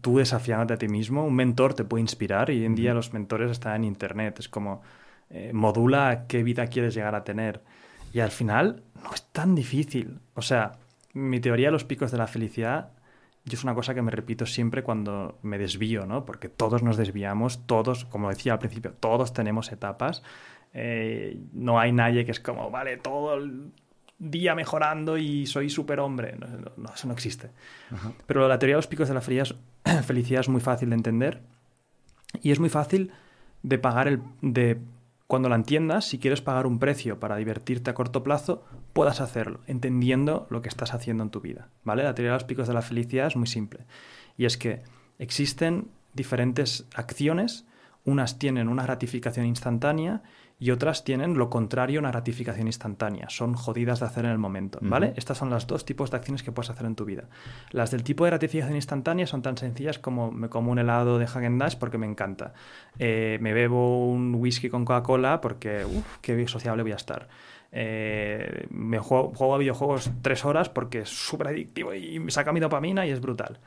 [0.00, 1.24] tú desafiándote a ti mismo.
[1.24, 4.38] Un mentor te puede inspirar y hoy en día los mentores están en internet.
[4.38, 4.82] Es como
[5.30, 7.62] eh, modula qué vida quieres llegar a tener.
[8.12, 10.20] Y al final no es tan difícil.
[10.34, 10.72] O sea,
[11.12, 12.92] mi teoría de los picos de la felicidad
[13.48, 16.24] yo es una cosa que me repito siempre cuando me desvío, ¿no?
[16.24, 20.22] Porque todos nos desviamos, todos, como decía al principio, todos tenemos etapas.
[20.74, 23.72] Eh, no hay nadie que es como, vale, todo el
[24.18, 26.36] día mejorando y soy superhombre.
[26.36, 27.50] No, no, eso no existe.
[28.26, 29.20] Pero la teoría de los picos de la
[30.02, 31.40] felicidad es muy fácil de entender
[32.42, 33.12] y es muy fácil
[33.62, 34.20] de pagar el...
[34.42, 34.78] De,
[35.28, 38.64] cuando la entiendas, si quieres pagar un precio para divertirte a corto plazo,
[38.94, 41.68] puedas hacerlo, entendiendo lo que estás haciendo en tu vida.
[41.84, 42.02] ¿Vale?
[42.02, 43.84] La teoría de los picos de la felicidad es muy simple.
[44.38, 44.80] Y es que
[45.18, 47.66] existen diferentes acciones,
[48.06, 50.22] unas tienen una gratificación instantánea
[50.60, 53.30] y otras tienen lo contrario, una gratificación instantánea.
[53.30, 55.12] Son jodidas de hacer en el momento, ¿vale?
[55.16, 57.24] Estas son los dos tipos de acciones que puedes hacer en tu vida.
[57.70, 61.26] Las del tipo de gratificación instantánea son tan sencillas como me como un helado de
[61.26, 62.54] Hagen Dazs porque me encanta.
[62.98, 67.28] Eh, me bebo un whisky con Coca-Cola porque, uff, qué sociable voy a estar.
[67.70, 72.52] Eh, me juego, juego, a videojuegos tres horas porque es súper adictivo y me saca
[72.52, 73.60] mi dopamina y es brutal.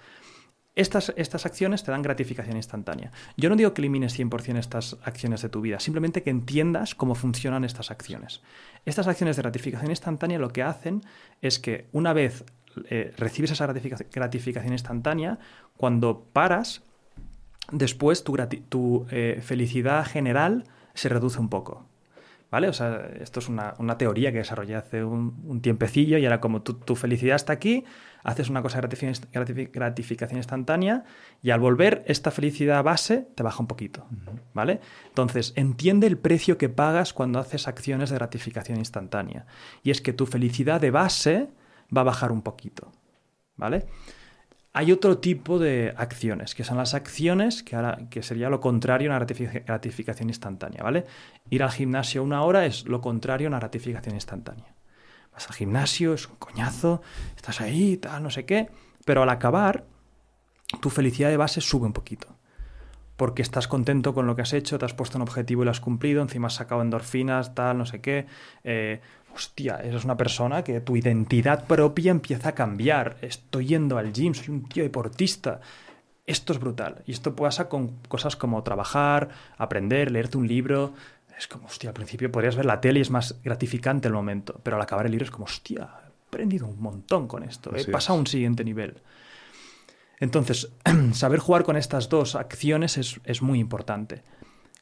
[0.74, 3.12] Estas, estas, acciones te dan gratificación instantánea.
[3.36, 7.14] Yo no digo que elimines 100% estas acciones de tu vida, simplemente que entiendas cómo
[7.14, 8.42] funcionan estas acciones.
[8.86, 11.02] Estas acciones de gratificación instantánea lo que hacen
[11.42, 12.46] es que una vez
[12.90, 15.40] eh, recibes esa gratificación instantánea,
[15.76, 16.84] cuando paras,
[17.72, 18.38] después tu,
[18.70, 21.88] tu eh, felicidad general se reduce un poco.
[22.50, 22.68] ¿Vale?
[22.68, 26.96] O sea, esto es una, teoría que desarrollé hace un, tiempecillo y era como tu,
[26.98, 27.86] felicidad está aquí,
[28.24, 31.04] haces una cosa de gratificación, instantánea
[31.42, 34.06] y al volver esta felicidad base te baja un poquito,
[34.54, 34.80] ¿vale?
[35.08, 39.46] Entonces, entiende el precio que pagas cuando haces acciones de gratificación instantánea.
[39.84, 41.50] Y es que tu felicidad de base
[41.96, 42.92] va a bajar un poquito,
[43.56, 43.86] ¿vale?
[44.74, 49.12] Hay otro tipo de acciones, que son las acciones, que, ahora, que sería lo contrario
[49.12, 51.06] a una gratificación instantánea, ¿vale?
[51.50, 54.74] Ir al gimnasio una hora es lo contrario a una gratificación instantánea.
[55.34, 57.02] Vas al gimnasio, es un coñazo,
[57.36, 58.70] estás ahí, tal, no sé qué,
[59.06, 59.86] pero al acabar,
[60.80, 62.28] tu felicidad de base sube un poquito.
[63.18, 65.72] Porque estás contento con lo que has hecho, te has puesto un objetivo y lo
[65.72, 68.26] has cumplido, encima has sacado endorfinas, tal, no sé qué.
[68.64, 69.00] Eh,
[69.36, 73.18] hostia, eres una persona que tu identidad propia empieza a cambiar.
[73.22, 75.62] Estoy yendo al gym, soy un tío deportista.
[76.26, 77.04] Esto es brutal.
[77.06, 80.94] Y esto pasa con cosas como trabajar, aprender, leerte un libro.
[81.42, 84.62] Es como, hostia, al principio podrías ver la tele y es más gratificante el momento,
[84.62, 87.84] pero al acabar el libro es como, hostia, he aprendido un montón con esto, he
[87.86, 89.02] pasado a un siguiente nivel.
[90.20, 90.72] Entonces,
[91.14, 94.22] saber jugar con estas dos acciones es, es muy importante.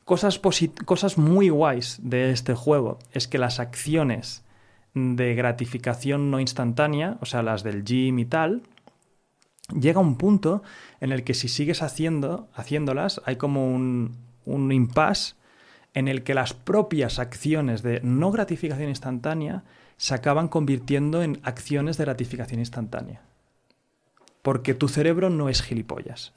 [0.04, 0.42] Cosas,
[0.84, 4.44] cosas muy guays de este juego es que las acciones
[4.94, 8.64] de gratificación no instantánea, o sea, las del gym y tal,
[9.74, 10.62] llega un punto
[11.00, 15.39] en el que si sigues haciendo, haciéndolas, hay como un, un impasse
[15.94, 19.64] en el que las propias acciones de no gratificación instantánea
[19.98, 23.22] se acaban convirtiendo en acciones de gratificación instantánea.
[24.42, 26.34] Porque tu cerebro no es gilipollas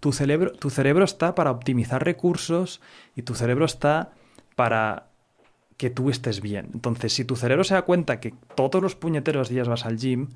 [0.00, 2.80] tu cerebro, tu cerebro está para optimizar recursos
[3.16, 4.12] y tu cerebro está
[4.54, 5.08] para
[5.76, 6.70] que tú estés bien.
[6.74, 10.28] Entonces, si tu cerebro se da cuenta que todos los puñeteros días vas al gym,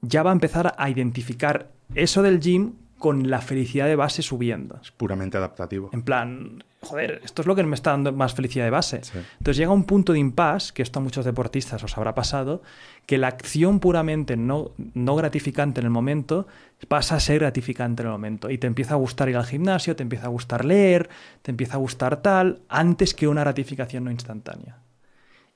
[0.00, 4.78] ya va a empezar a identificar eso del gym con la felicidad de base subiendo.
[4.82, 5.90] Es puramente adaptativo.
[5.92, 9.02] En plan, joder, esto es lo que me está dando más felicidad de base.
[9.38, 12.62] Entonces llega un punto de impasse, que esto a muchos deportistas os habrá pasado,
[13.06, 16.46] que la acción puramente no, no gratificante en el momento
[16.88, 18.50] pasa a ser gratificante en el momento.
[18.50, 21.08] Y te empieza a gustar ir al gimnasio, te empieza a gustar leer,
[21.42, 24.78] te empieza a gustar tal, antes que una gratificación no instantánea.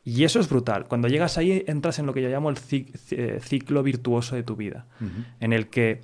[0.04, 0.86] Y eso es brutal.
[0.86, 2.56] Cuando llegas ahí, entras en lo que yo llamo el
[3.10, 4.86] eh, ciclo virtuoso de tu vida,
[5.40, 6.00] en el que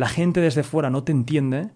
[0.00, 1.72] la gente desde fuera no te entiende,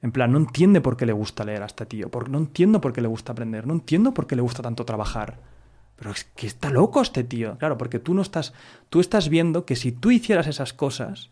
[0.00, 2.92] en plan, no entiende por qué le gusta leer a este tío, no entiendo por
[2.92, 5.40] qué le gusta aprender, no entiendo por qué le gusta tanto trabajar.
[5.96, 7.58] Pero es que está loco este tío.
[7.58, 8.52] Claro, porque tú no estás,
[8.90, 11.30] tú estás viendo que si tú hicieras esas cosas,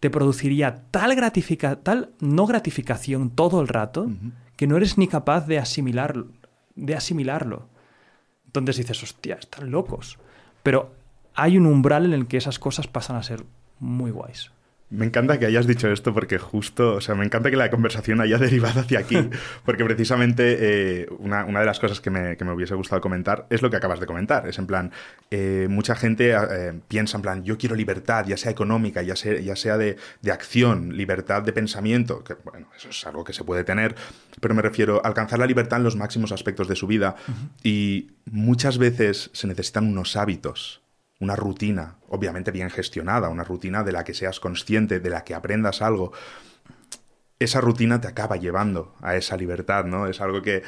[0.00, 4.10] te produciría tal gratifica, tal no gratificación todo el rato
[4.56, 6.32] que no eres ni capaz de asimilarlo,
[6.74, 7.68] de asimilarlo.
[8.46, 10.18] Entonces dices, hostia, están locos.
[10.64, 10.96] Pero
[11.34, 13.44] hay un umbral en el que esas cosas pasan a ser
[13.78, 14.50] muy guays.
[14.88, 18.20] Me encanta que hayas dicho esto porque justo, o sea, me encanta que la conversación
[18.20, 19.18] haya derivado hacia aquí,
[19.64, 23.76] porque precisamente eh, una, de las cosas que me, hubiese gustado comentar es lo que
[23.76, 24.46] acabas de comentar.
[24.46, 24.92] Es en plan,
[25.32, 29.40] eh, mucha gente eh, piensa en plan, yo quiero libertad, ya sea económica, ya sea,
[29.40, 29.96] ya sea de,
[30.30, 33.96] acción, libertad de pensamiento, que bueno, eso es algo que se puede tener,
[34.40, 37.16] pero me refiero a alcanzar la libertad en los máximos aspectos de su vida
[37.64, 40.85] y muchas veces se necesitan unos hábitos
[41.20, 45.34] una rutina, obviamente bien gestionada, una rutina de la que seas consciente, de la que
[45.34, 46.12] aprendas algo,
[47.38, 50.06] esa rutina te acaba llevando a esa libertad, ¿no?
[50.06, 50.62] Es algo que,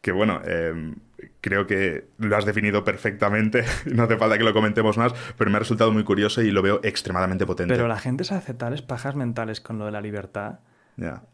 [0.00, 0.96] que bueno, em,
[1.40, 5.56] creo que lo has definido perfectamente, no hace falta que lo comentemos más, pero me
[5.56, 7.74] ha resultado muy curioso y lo veo extremadamente potente.
[7.74, 10.60] Pero la gente se hace tales pajas mentales con lo de la libertad.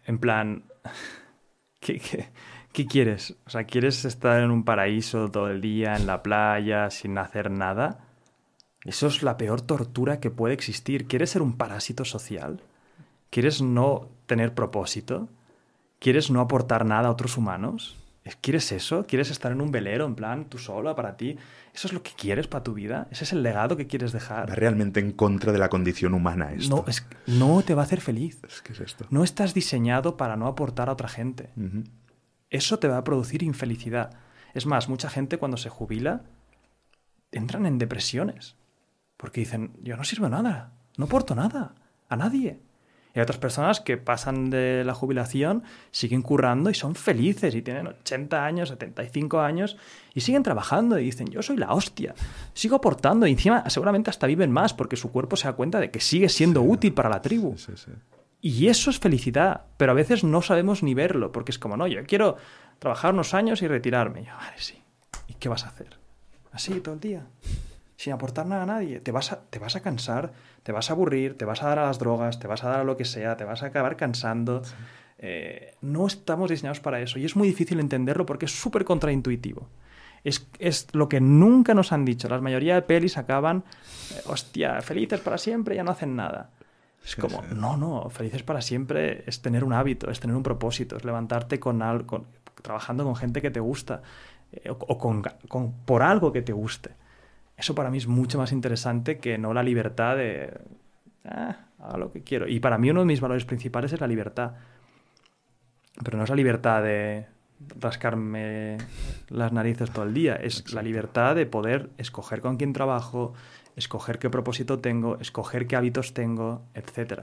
[0.07, 0.65] En plan,
[1.81, 2.01] ¿qué,
[2.73, 3.37] qué, quieres?
[3.45, 7.51] O sea, ¿quieres estar en un paraíso todo el día, en la playa, sin hacer
[7.51, 8.08] nada?
[8.89, 11.07] Eso es la peor tortura que puede existir.
[11.07, 12.63] ¿Quieres ser un parásito social?
[13.29, 15.29] ¿Quieres no tener propósito?
[15.99, 17.99] ¿Quieres no aportar nada a otros humanos?
[18.41, 19.05] ¿Quieres eso?
[19.07, 21.37] ¿Quieres estar en un velero, en plan, tú solo, para ti?
[21.75, 23.09] ¿Eso es lo que quieres para tu vida?
[23.11, 24.49] ¿Ese es el legado que quieres dejar?
[24.49, 26.77] Va realmente en contra de la condición humana esto.
[26.77, 28.41] No, es, no te va a hacer feliz.
[28.65, 29.05] ¿Qué es esto?
[29.11, 31.51] No estás diseñado para no aportar a otra gente.
[32.49, 34.17] Eso te va a producir infelicidad.
[34.55, 36.23] Es más, mucha gente cuando se jubila
[37.33, 38.57] entran en depresiones.
[39.19, 41.75] Porque dicen, yo no sirvo nada, no aporto nada,
[42.09, 42.61] a nadie.
[43.15, 47.63] Y hay otras personas que pasan de la jubilación, siguen currando y son felices y
[47.63, 49.77] tienen 80 años, 75 años
[50.15, 52.15] y siguen trabajando y dicen, yo soy la hostia,
[52.53, 55.91] sigo aportando y encima seguramente hasta viven más porque su cuerpo se da cuenta de
[55.91, 57.57] que sigue siendo útil para la tribu.
[58.41, 61.89] y eso es felicidad, pero a veces no sabemos ni verlo porque es como, no,
[61.89, 62.37] yo quiero
[62.79, 64.21] trabajar unos años y retirarme.
[64.21, 64.81] Y yo, vale, sí.
[65.27, 65.99] ¿Y qué vas a hacer?
[66.53, 67.27] Así todo el día
[67.99, 69.01] sin aportar nada a nadie.
[69.01, 70.33] Te vas a, te vas a cansar,
[70.63, 72.81] te vas a aburrir, te vas a dar a las drogas, te vas a dar
[72.81, 74.63] a lo que sea, te vas a acabar cansando.
[75.19, 79.69] Eh, no estamos diseñados para eso y es muy difícil entenderlo porque es súper contraintuitivo.
[80.23, 82.29] Es, es, lo que nunca nos han dicho.
[82.29, 83.65] La mayoría de pelis acaban,
[84.15, 86.51] eh, hostia, felices para siempre, ya no hacen nada.
[87.05, 90.97] Es como, no, no, felices para siempre es tener un hábito, es tener un propósito,
[90.97, 92.27] es levantarte con algo,
[92.63, 94.03] trabajando con gente que te gusta
[94.53, 96.91] eh, o, con, con, por algo que te guste.
[97.59, 100.59] Eso para mí es mucho más interesante que no la libertad de...
[101.25, 102.49] Ah, haga lo que quiero.
[102.49, 104.53] Y para mí uno de mis valores principales es la libertad.
[106.03, 107.27] Pero no es la libertad de
[107.81, 108.79] rascarme
[109.29, 110.37] las narices todo el día.
[110.37, 113.35] Es la libertad de poder escoger con quién trabajo,
[113.75, 117.23] escoger qué propósito tengo, escoger qué hábitos tengo, etc.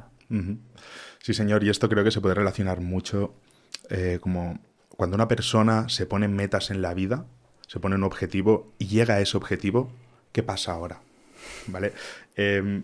[1.19, 3.36] Sí, señor, y esto creo que se puede relacionar mucho
[3.89, 7.26] eh, como cuando una persona se pone metas en la vida,
[7.67, 9.91] se pone un objetivo y llega a ese objetivo,
[10.36, 11.00] ¿qué pasa ahora?
[11.67, 11.93] ¿Vale?
[12.36, 12.84] Em,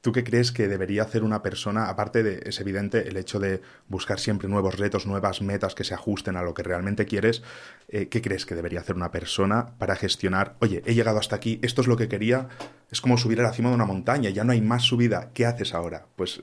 [0.00, 1.88] ¿Tú qué crees que debería hacer una persona?
[1.88, 5.94] Aparte de, es evidente, el hecho de buscar siempre nuevos retos, nuevas metas que se
[5.94, 7.42] ajusten a lo que realmente quieres.
[7.88, 10.54] Eh, ¿Qué crees que debería hacer una persona para gestionar?
[10.60, 12.48] Oye, he llegado hasta aquí, esto es lo que quería.
[12.92, 15.30] Es como subir a la cima de una montaña, ya no hay más subida.
[15.34, 16.06] ¿Qué haces ahora?
[16.14, 16.42] Pues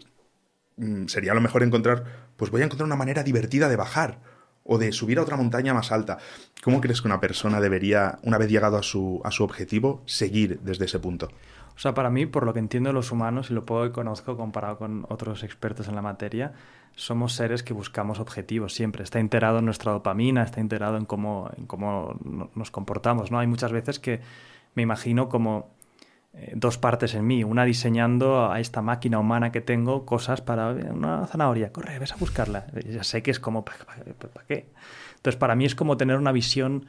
[0.75, 2.03] mm, sería lo mejor encontrar,
[2.35, 4.19] pues voy a encontrar una manera divertida de bajar
[4.63, 6.17] o de subir a otra montaña más alta.
[6.63, 10.59] ¿Cómo crees que una persona debería, una vez llegado a su, a su objetivo, seguir
[10.61, 11.29] desde ese punto?
[11.75, 13.91] O sea, para mí, por lo que entiendo de los humanos y lo poco que
[13.91, 16.53] conozco comparado con otros expertos en la materia,
[16.95, 19.03] somos seres que buscamos objetivos siempre.
[19.03, 22.19] Está integrado en nuestra dopamina, está integrado en cómo, en cómo
[22.53, 23.31] nos comportamos.
[23.31, 23.39] ¿no?
[23.39, 24.21] Hay muchas veces que
[24.75, 25.69] me imagino como
[26.33, 27.43] eh, dos partes en mí.
[27.43, 31.71] Una diseñando a esta máquina humana que tengo cosas para una zanahoria.
[31.71, 32.67] Corre, ves a buscarla.
[32.89, 33.77] Ya sé que es como, ¿para,
[34.47, 34.67] qué?
[35.15, 36.87] Entonces, para mí es como tener una visión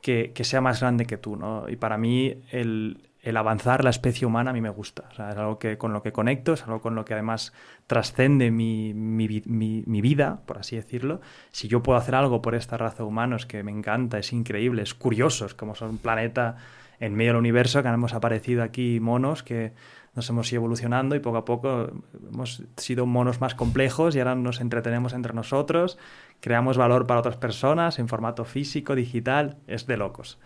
[0.00, 1.68] que, que, sea más grande que tú, ¿no?
[1.68, 5.04] Y para mí el, el avanzar la especie humana a mí me gusta.
[5.10, 7.54] es algo que, con lo que conecto, es algo con lo que además
[7.86, 11.22] trascende mi, mi, mi, vida, por así decirlo.
[11.50, 14.82] Si yo puedo hacer algo por esta raza humana, es que me encanta, es increíble,
[14.82, 16.58] es curioso, es como son un planeta
[17.00, 19.72] en medio del universo que hemos aparecido aquí monos que
[20.14, 21.90] nos hemos ido evolucionando y poco a poco
[22.30, 25.98] hemos sido monos más complejos y ahora nos entretenemos entre nosotros,
[26.40, 30.38] creamos valor para otras personas en formato físico, digital, es de locos.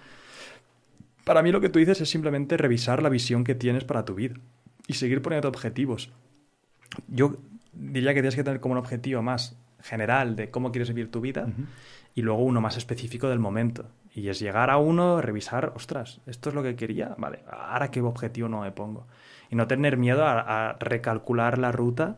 [1.24, 4.14] Para mí lo que tú dices es simplemente revisar la visión que tienes para tu
[4.14, 4.36] vida
[4.86, 6.10] y seguir poniendo objetivos.
[7.08, 7.36] Yo
[7.74, 11.20] diría que tienes que tener como un objetivo más general de cómo quieres vivir tu
[11.20, 11.46] vida
[12.14, 13.90] y luego uno más específico del momento.
[14.18, 18.00] Y es llegar a uno, revisar, ostras, esto es lo que quería, vale, ahora qué
[18.00, 19.06] objetivo no me pongo.
[19.48, 22.16] Y no tener miedo a, recalcular la ruta.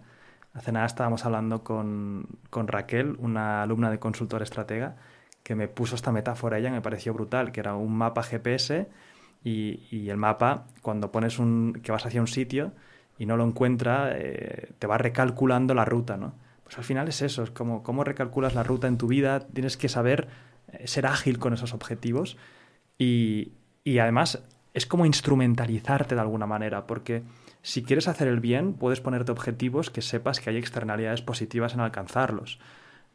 [0.54, 4.96] Hace nada estábamos hablando con, con, Raquel, una alumna de consultor estratega,
[5.42, 8.88] que me puso esta metáfora ella, me pareció brutal, que era un mapa GPS
[9.44, 12.72] y, y el mapa, cuando pones un, que vas hacia un sitio
[13.18, 16.32] y no lo encuentra, eh, te va recalculando la ruta, ¿no?
[16.64, 19.76] Pues al final es eso, es como cómo recalculas la ruta en tu vida, tienes
[19.76, 20.28] que saber
[20.84, 22.36] ser ágil con esos objetivos
[22.98, 23.52] y,
[23.98, 24.42] además
[24.72, 27.24] es como instrumentalizarte de alguna manera, porque
[27.62, 31.80] si quieres hacer el bien, puedes ponerte objetivos que sepas que hay externalidades positivas en
[31.80, 32.60] alcanzarlos.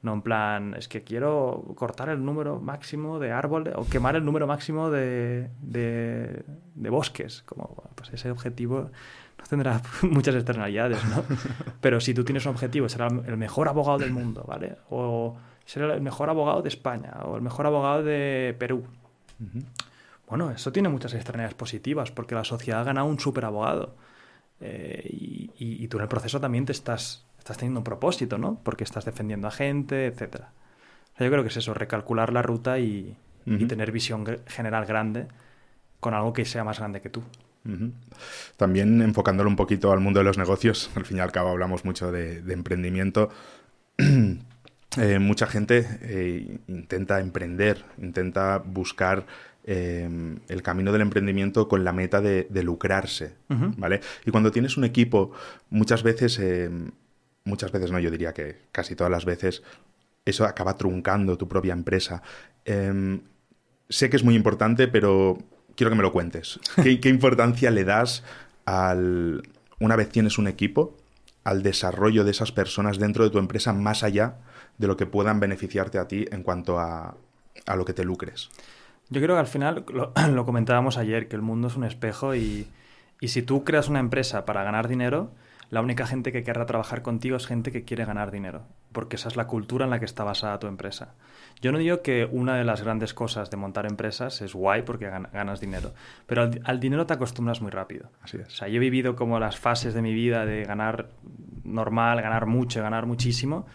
[0.01, 4.25] No en plan, es que quiero cortar el número máximo de árboles o quemar el
[4.25, 7.41] número máximo de, de, bosques.
[7.43, 8.91] Como, pues ese objetivo
[9.37, 11.23] no tendrá muchas externalidades, ¿no?
[11.81, 14.77] Pero si tú tienes un objetivo, será el mejor abogado del mundo, ¿vale?
[14.89, 18.85] O ser el mejor abogado de España o el mejor abogado de Perú.
[20.27, 23.95] Bueno, eso tiene muchas extrañas positivas, porque la sociedad ha ganado un súper abogado.
[24.61, 25.07] Eh,
[25.57, 28.59] y, tú en el proceso también te estás, estás teniendo un propósito, ¿no?
[28.63, 30.45] Porque estás defendiendo a gente, etc.
[31.19, 33.15] yo creo que es eso, recalcular la ruta y,
[33.67, 35.27] tener visión general grande
[35.99, 37.21] con algo que sea más grande que tú.
[38.57, 41.85] También enfocándolo un poquito al mundo de los negocios, al fin y al cabo hablamos
[41.85, 43.29] mucho de, emprendimiento.
[44.97, 49.25] Eh, mucha gente eh, intenta emprender, intenta buscar
[49.63, 54.01] eh, el camino del emprendimiento con la meta de, lucrarse, ¿vale?
[54.25, 55.31] Y cuando tienes un equipo,
[55.69, 56.39] muchas veces,
[57.43, 59.63] muchas veces no, yo diría que casi todas las veces,
[60.23, 62.21] eso acaba truncando tu propia empresa.
[62.63, 65.37] sé que es muy importante, pero
[65.75, 66.59] quiero que me lo cuentes.
[67.01, 68.23] ¿Qué, importancia le das
[68.65, 69.43] al,
[69.79, 70.95] una vez tienes un equipo,
[71.45, 74.39] al desarrollo de esas personas dentro de tu empresa más allá
[74.77, 77.15] de lo que puedan beneficiarte a ti en cuanto a,
[77.65, 78.49] a lo que te lucres?
[79.09, 80.11] Yo creo que al final, lo,
[80.45, 82.67] comentábamos ayer, que el mundo es un espejo y,
[83.21, 85.31] y si tú creas una empresa para ganar dinero,
[85.69, 89.29] la única gente que querrá trabajar contigo es gente que quiere ganar dinero, porque esa
[89.29, 91.15] es la cultura en la que está basada tu empresa.
[91.61, 95.09] Yo no digo que una de las grandes cosas de montar empresas es guay porque
[95.09, 95.93] ganas dinero,
[96.27, 98.09] pero al, dinero te acostumbras muy rápido.
[98.21, 98.47] Así es.
[98.47, 101.09] O sea, yo he vivido como las fases de mi vida de ganar
[101.63, 103.65] normal, ganar mucho, ganar muchísimo.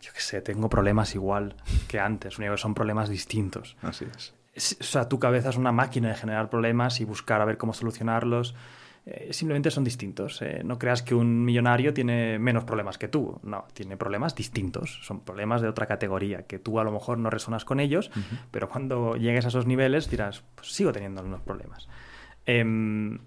[0.00, 1.56] Yo qué sé, tengo problemas igual
[1.88, 3.76] que antes, son problemas distintos.
[3.82, 4.34] Así es.
[4.80, 7.74] O sea, tu cabeza es una máquina de generar problemas y buscar a ver cómo
[7.74, 8.54] solucionarlos.
[9.10, 10.42] Eh, simplemente son distintos.
[10.42, 13.40] Eh, no creas que un millonario tiene menos problemas que tú.
[13.42, 15.00] No, tiene problemas distintos.
[15.02, 18.10] Son problemas de otra categoría que tú a lo mejor no resonas con ellos,
[18.50, 21.88] pero cuando llegues a esos niveles dirás, pues sigo teniendo unos problemas.
[22.44, 23.18] Em,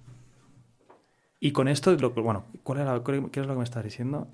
[1.39, 4.27] y con esto, bueno, ¿cuál era, ¿qué es lo que me estás diciendo?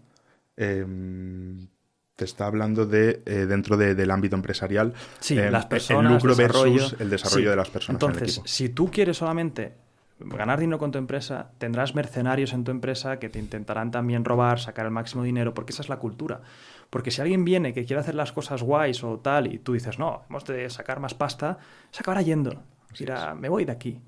[0.58, 1.70] Em,
[2.18, 4.94] te está hablando de eh, dentro del ámbito empresarial.
[5.22, 6.12] Sí, em, las personas.
[6.12, 8.04] El lucro versus el desarrollo de las personas.
[8.04, 9.87] Entonces, si tú quieres solamente
[10.20, 14.60] ganar dinero con tu empresa, tendrás mercenarios en tu empresa que te intentarán también robar,
[14.60, 16.42] sacar el máximo dinero, porque esa es la cultura.
[16.90, 20.00] Porque si alguien viene que quiere hacer las cosas guays o tal, y tú dices,
[20.00, 21.58] no, hemos de sacar más pasta,
[21.92, 22.64] se acabará yendo.
[22.98, 24.02] Dirá, me voy de aquí.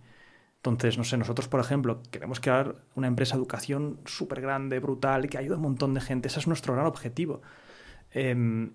[0.58, 5.30] Entonces, no sé, nosotros, por ejemplo, queremos crear una empresa de educación súper grande, brutal,
[5.30, 6.28] que ayude a un montón de gente.
[6.28, 7.42] Ese es nuestro gran objetivo.
[8.12, 8.74] Em,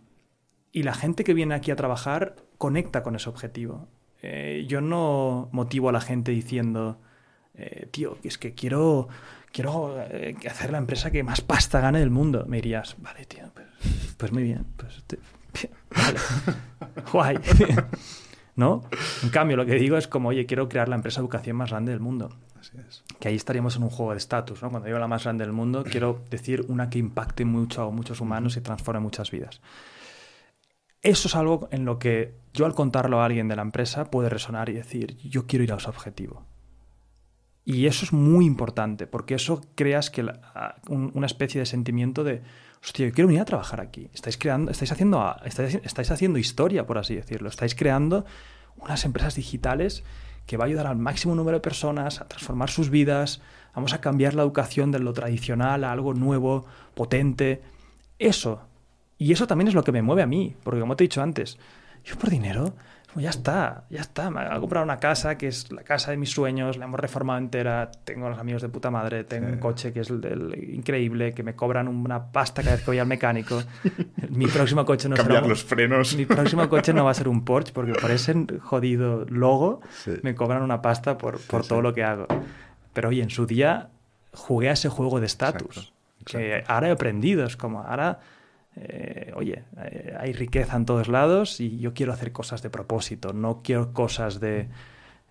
[0.72, 3.88] y la gente que viene aquí a trabajar conecta con ese objetivo.
[4.22, 6.98] Eh, yo no motivo a la gente diciendo,
[7.56, 9.08] eh, tío, es que quiero,
[9.52, 12.44] quiero eh, hacer la empresa que más pasta gane del mundo.
[12.48, 13.66] Me dirías, vale, tío, pues,
[14.16, 15.02] pues muy bien, pues,
[15.94, 16.18] vale,
[17.12, 17.38] guay.
[18.56, 18.84] ¿No?
[19.22, 21.70] En cambio, lo que digo es como, oye, quiero crear la empresa de educación más
[21.70, 22.30] grande del mundo.
[22.58, 23.02] Así es.
[23.18, 24.70] Que ahí estaríamos en un juego de estatus, ¿no?
[24.70, 28.20] Cuando digo la más grande del mundo, quiero decir una que impacte mucho a muchos
[28.20, 29.60] humanos y transforme muchas vidas.
[31.02, 34.30] Eso es algo en lo que yo al contarlo a alguien de la empresa puede
[34.30, 36.46] resonar y decir, yo quiero ir a ese objetivo.
[37.64, 40.26] Y eso es muy importante, porque eso creas que
[40.88, 42.42] una especie de sentimiento de,
[42.82, 44.10] hostia, yo quiero venir a trabajar aquí.
[44.12, 47.48] Estáis creando, estáis haciendo, estáis, haciendo historia, por así decirlo.
[47.48, 48.26] Estáis creando
[48.76, 50.04] unas empresas digitales
[50.46, 53.40] que va a ayudar al máximo número de personas a transformar sus vidas.
[53.74, 57.62] Vamos a cambiar la educación de lo tradicional a algo nuevo, potente.
[58.18, 58.60] Eso.
[59.16, 61.22] Y eso también es lo que me mueve a mí, porque como te he dicho
[61.22, 61.56] antes,
[62.04, 62.74] yo por dinero
[63.16, 64.30] ya está, ya está.
[64.30, 67.38] Me ha comprado una casa que es la casa de mis sueños, la hemos reformado
[67.38, 71.42] entera, tengo los amigos de puta madre, tengo un coche que es el, increíble, que
[71.42, 73.62] me cobran una pasta cada vez que voy al mecánico.
[74.30, 76.14] mi próximo coche no Cambiar los frenos.
[76.16, 79.80] Mi próximo coche no va a ser un Porsche porque por ese jodido logo
[80.22, 82.26] me cobran una pasta por, por todo lo que hago.
[82.92, 83.90] Pero oye, en su día
[84.32, 85.92] jugué a ese juego de estatus.
[86.24, 88.20] Que ahora he aprendido, es como ahora
[88.76, 93.32] eh, oye, eh, hay riqueza en todos lados y yo quiero hacer cosas de propósito,
[93.32, 94.68] no quiero cosas de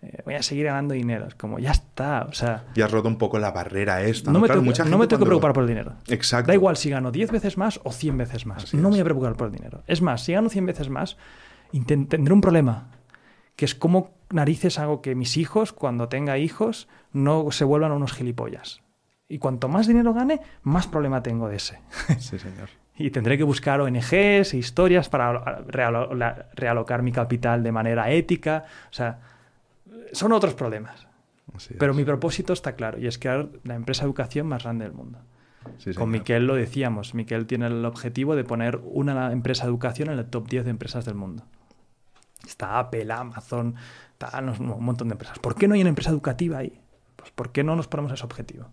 [0.02, 1.28] eh, voy a seguir ganando dinero.
[1.28, 2.66] Es como, ya está, o sea...
[2.76, 4.32] Ya has roto un poco la barrera esta.
[4.32, 5.94] No, me, tengo, no me tengo que preocupar por el dinero.
[6.08, 6.48] Exacto.
[6.48, 8.74] Da igual si gano 10 veces más o 100 veces más.
[8.74, 9.84] no me voy a preocupar por el dinero.
[9.88, 11.18] Es más, si gano 100 veces más,
[11.86, 12.92] tendré un problema,
[13.56, 18.14] que es cómo narices hago que mis hijos, cuando tenga hijos, no se vuelvan unos
[18.14, 18.82] gilipollas.
[19.30, 21.80] Y cuanto más dinero gane, más problema tengo de ese.
[22.20, 25.64] Sí, señor y tendré que buscar ONGs e historias para
[26.56, 28.66] realocar mi capital de manera ética.
[28.90, 29.20] O sea,
[30.12, 31.08] son otros problemas.
[31.78, 34.94] Pero mi propósito está claro y es crear la empresa de educación más grande del
[34.94, 35.20] mundo.
[35.96, 37.14] Con Miquel lo decíamos.
[37.14, 40.70] Miquel tiene el objetivo de poner una empresa de educación en el top 10 de
[40.70, 41.44] empresas del mundo.
[42.46, 43.76] Está Apple, Amazon,
[44.12, 45.40] está un montón de empresas.
[45.40, 46.80] ¿Por qué no hay una empresa educativa ahí?
[47.16, 48.68] Pues ¿por qué no nos ponemos ese objetivo?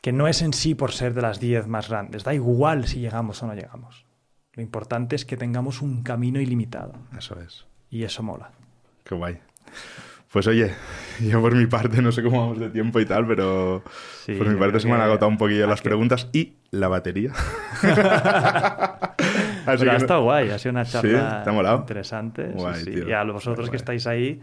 [0.00, 3.00] Que no es en sí por ser de las 10 más grandes, da igual si
[3.00, 4.06] llegamos o no llegamos.
[4.52, 6.94] Lo importante es que tengamos un camino ilimitado.
[7.16, 7.66] Eso es.
[7.90, 8.50] y eso mola.
[9.04, 9.38] Qué guay.
[10.32, 10.74] Pues oye,
[11.20, 13.82] yo por mi parte no sé cómo vamos de tiempo y tal, pero
[14.26, 17.32] por mi parte se me han agotado un poquillo las preguntas y la batería.
[19.66, 21.44] ha estado guay, ha sido una charla
[21.78, 22.54] interesante.
[22.86, 24.40] Y a vosotros que estáis ahí,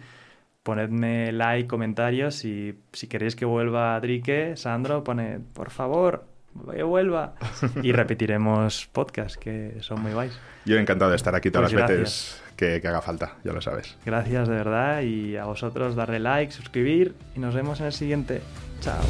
[0.66, 6.26] ponedme like, comentarios y si queréis que vuelva Drique, Sandro, pone, por favor,
[6.74, 7.36] que vuelva.
[7.84, 10.36] Y repetiremos podcast, que son muy guays.
[10.66, 13.62] Yo encantado de estar aquí todas pues las veces que, que, haga falta, ya lo
[13.62, 13.96] sabes.
[14.08, 18.42] Gracias de verdad y a vosotros darle like, suscribir y nos vemos en el siguiente.
[18.80, 19.04] Chao.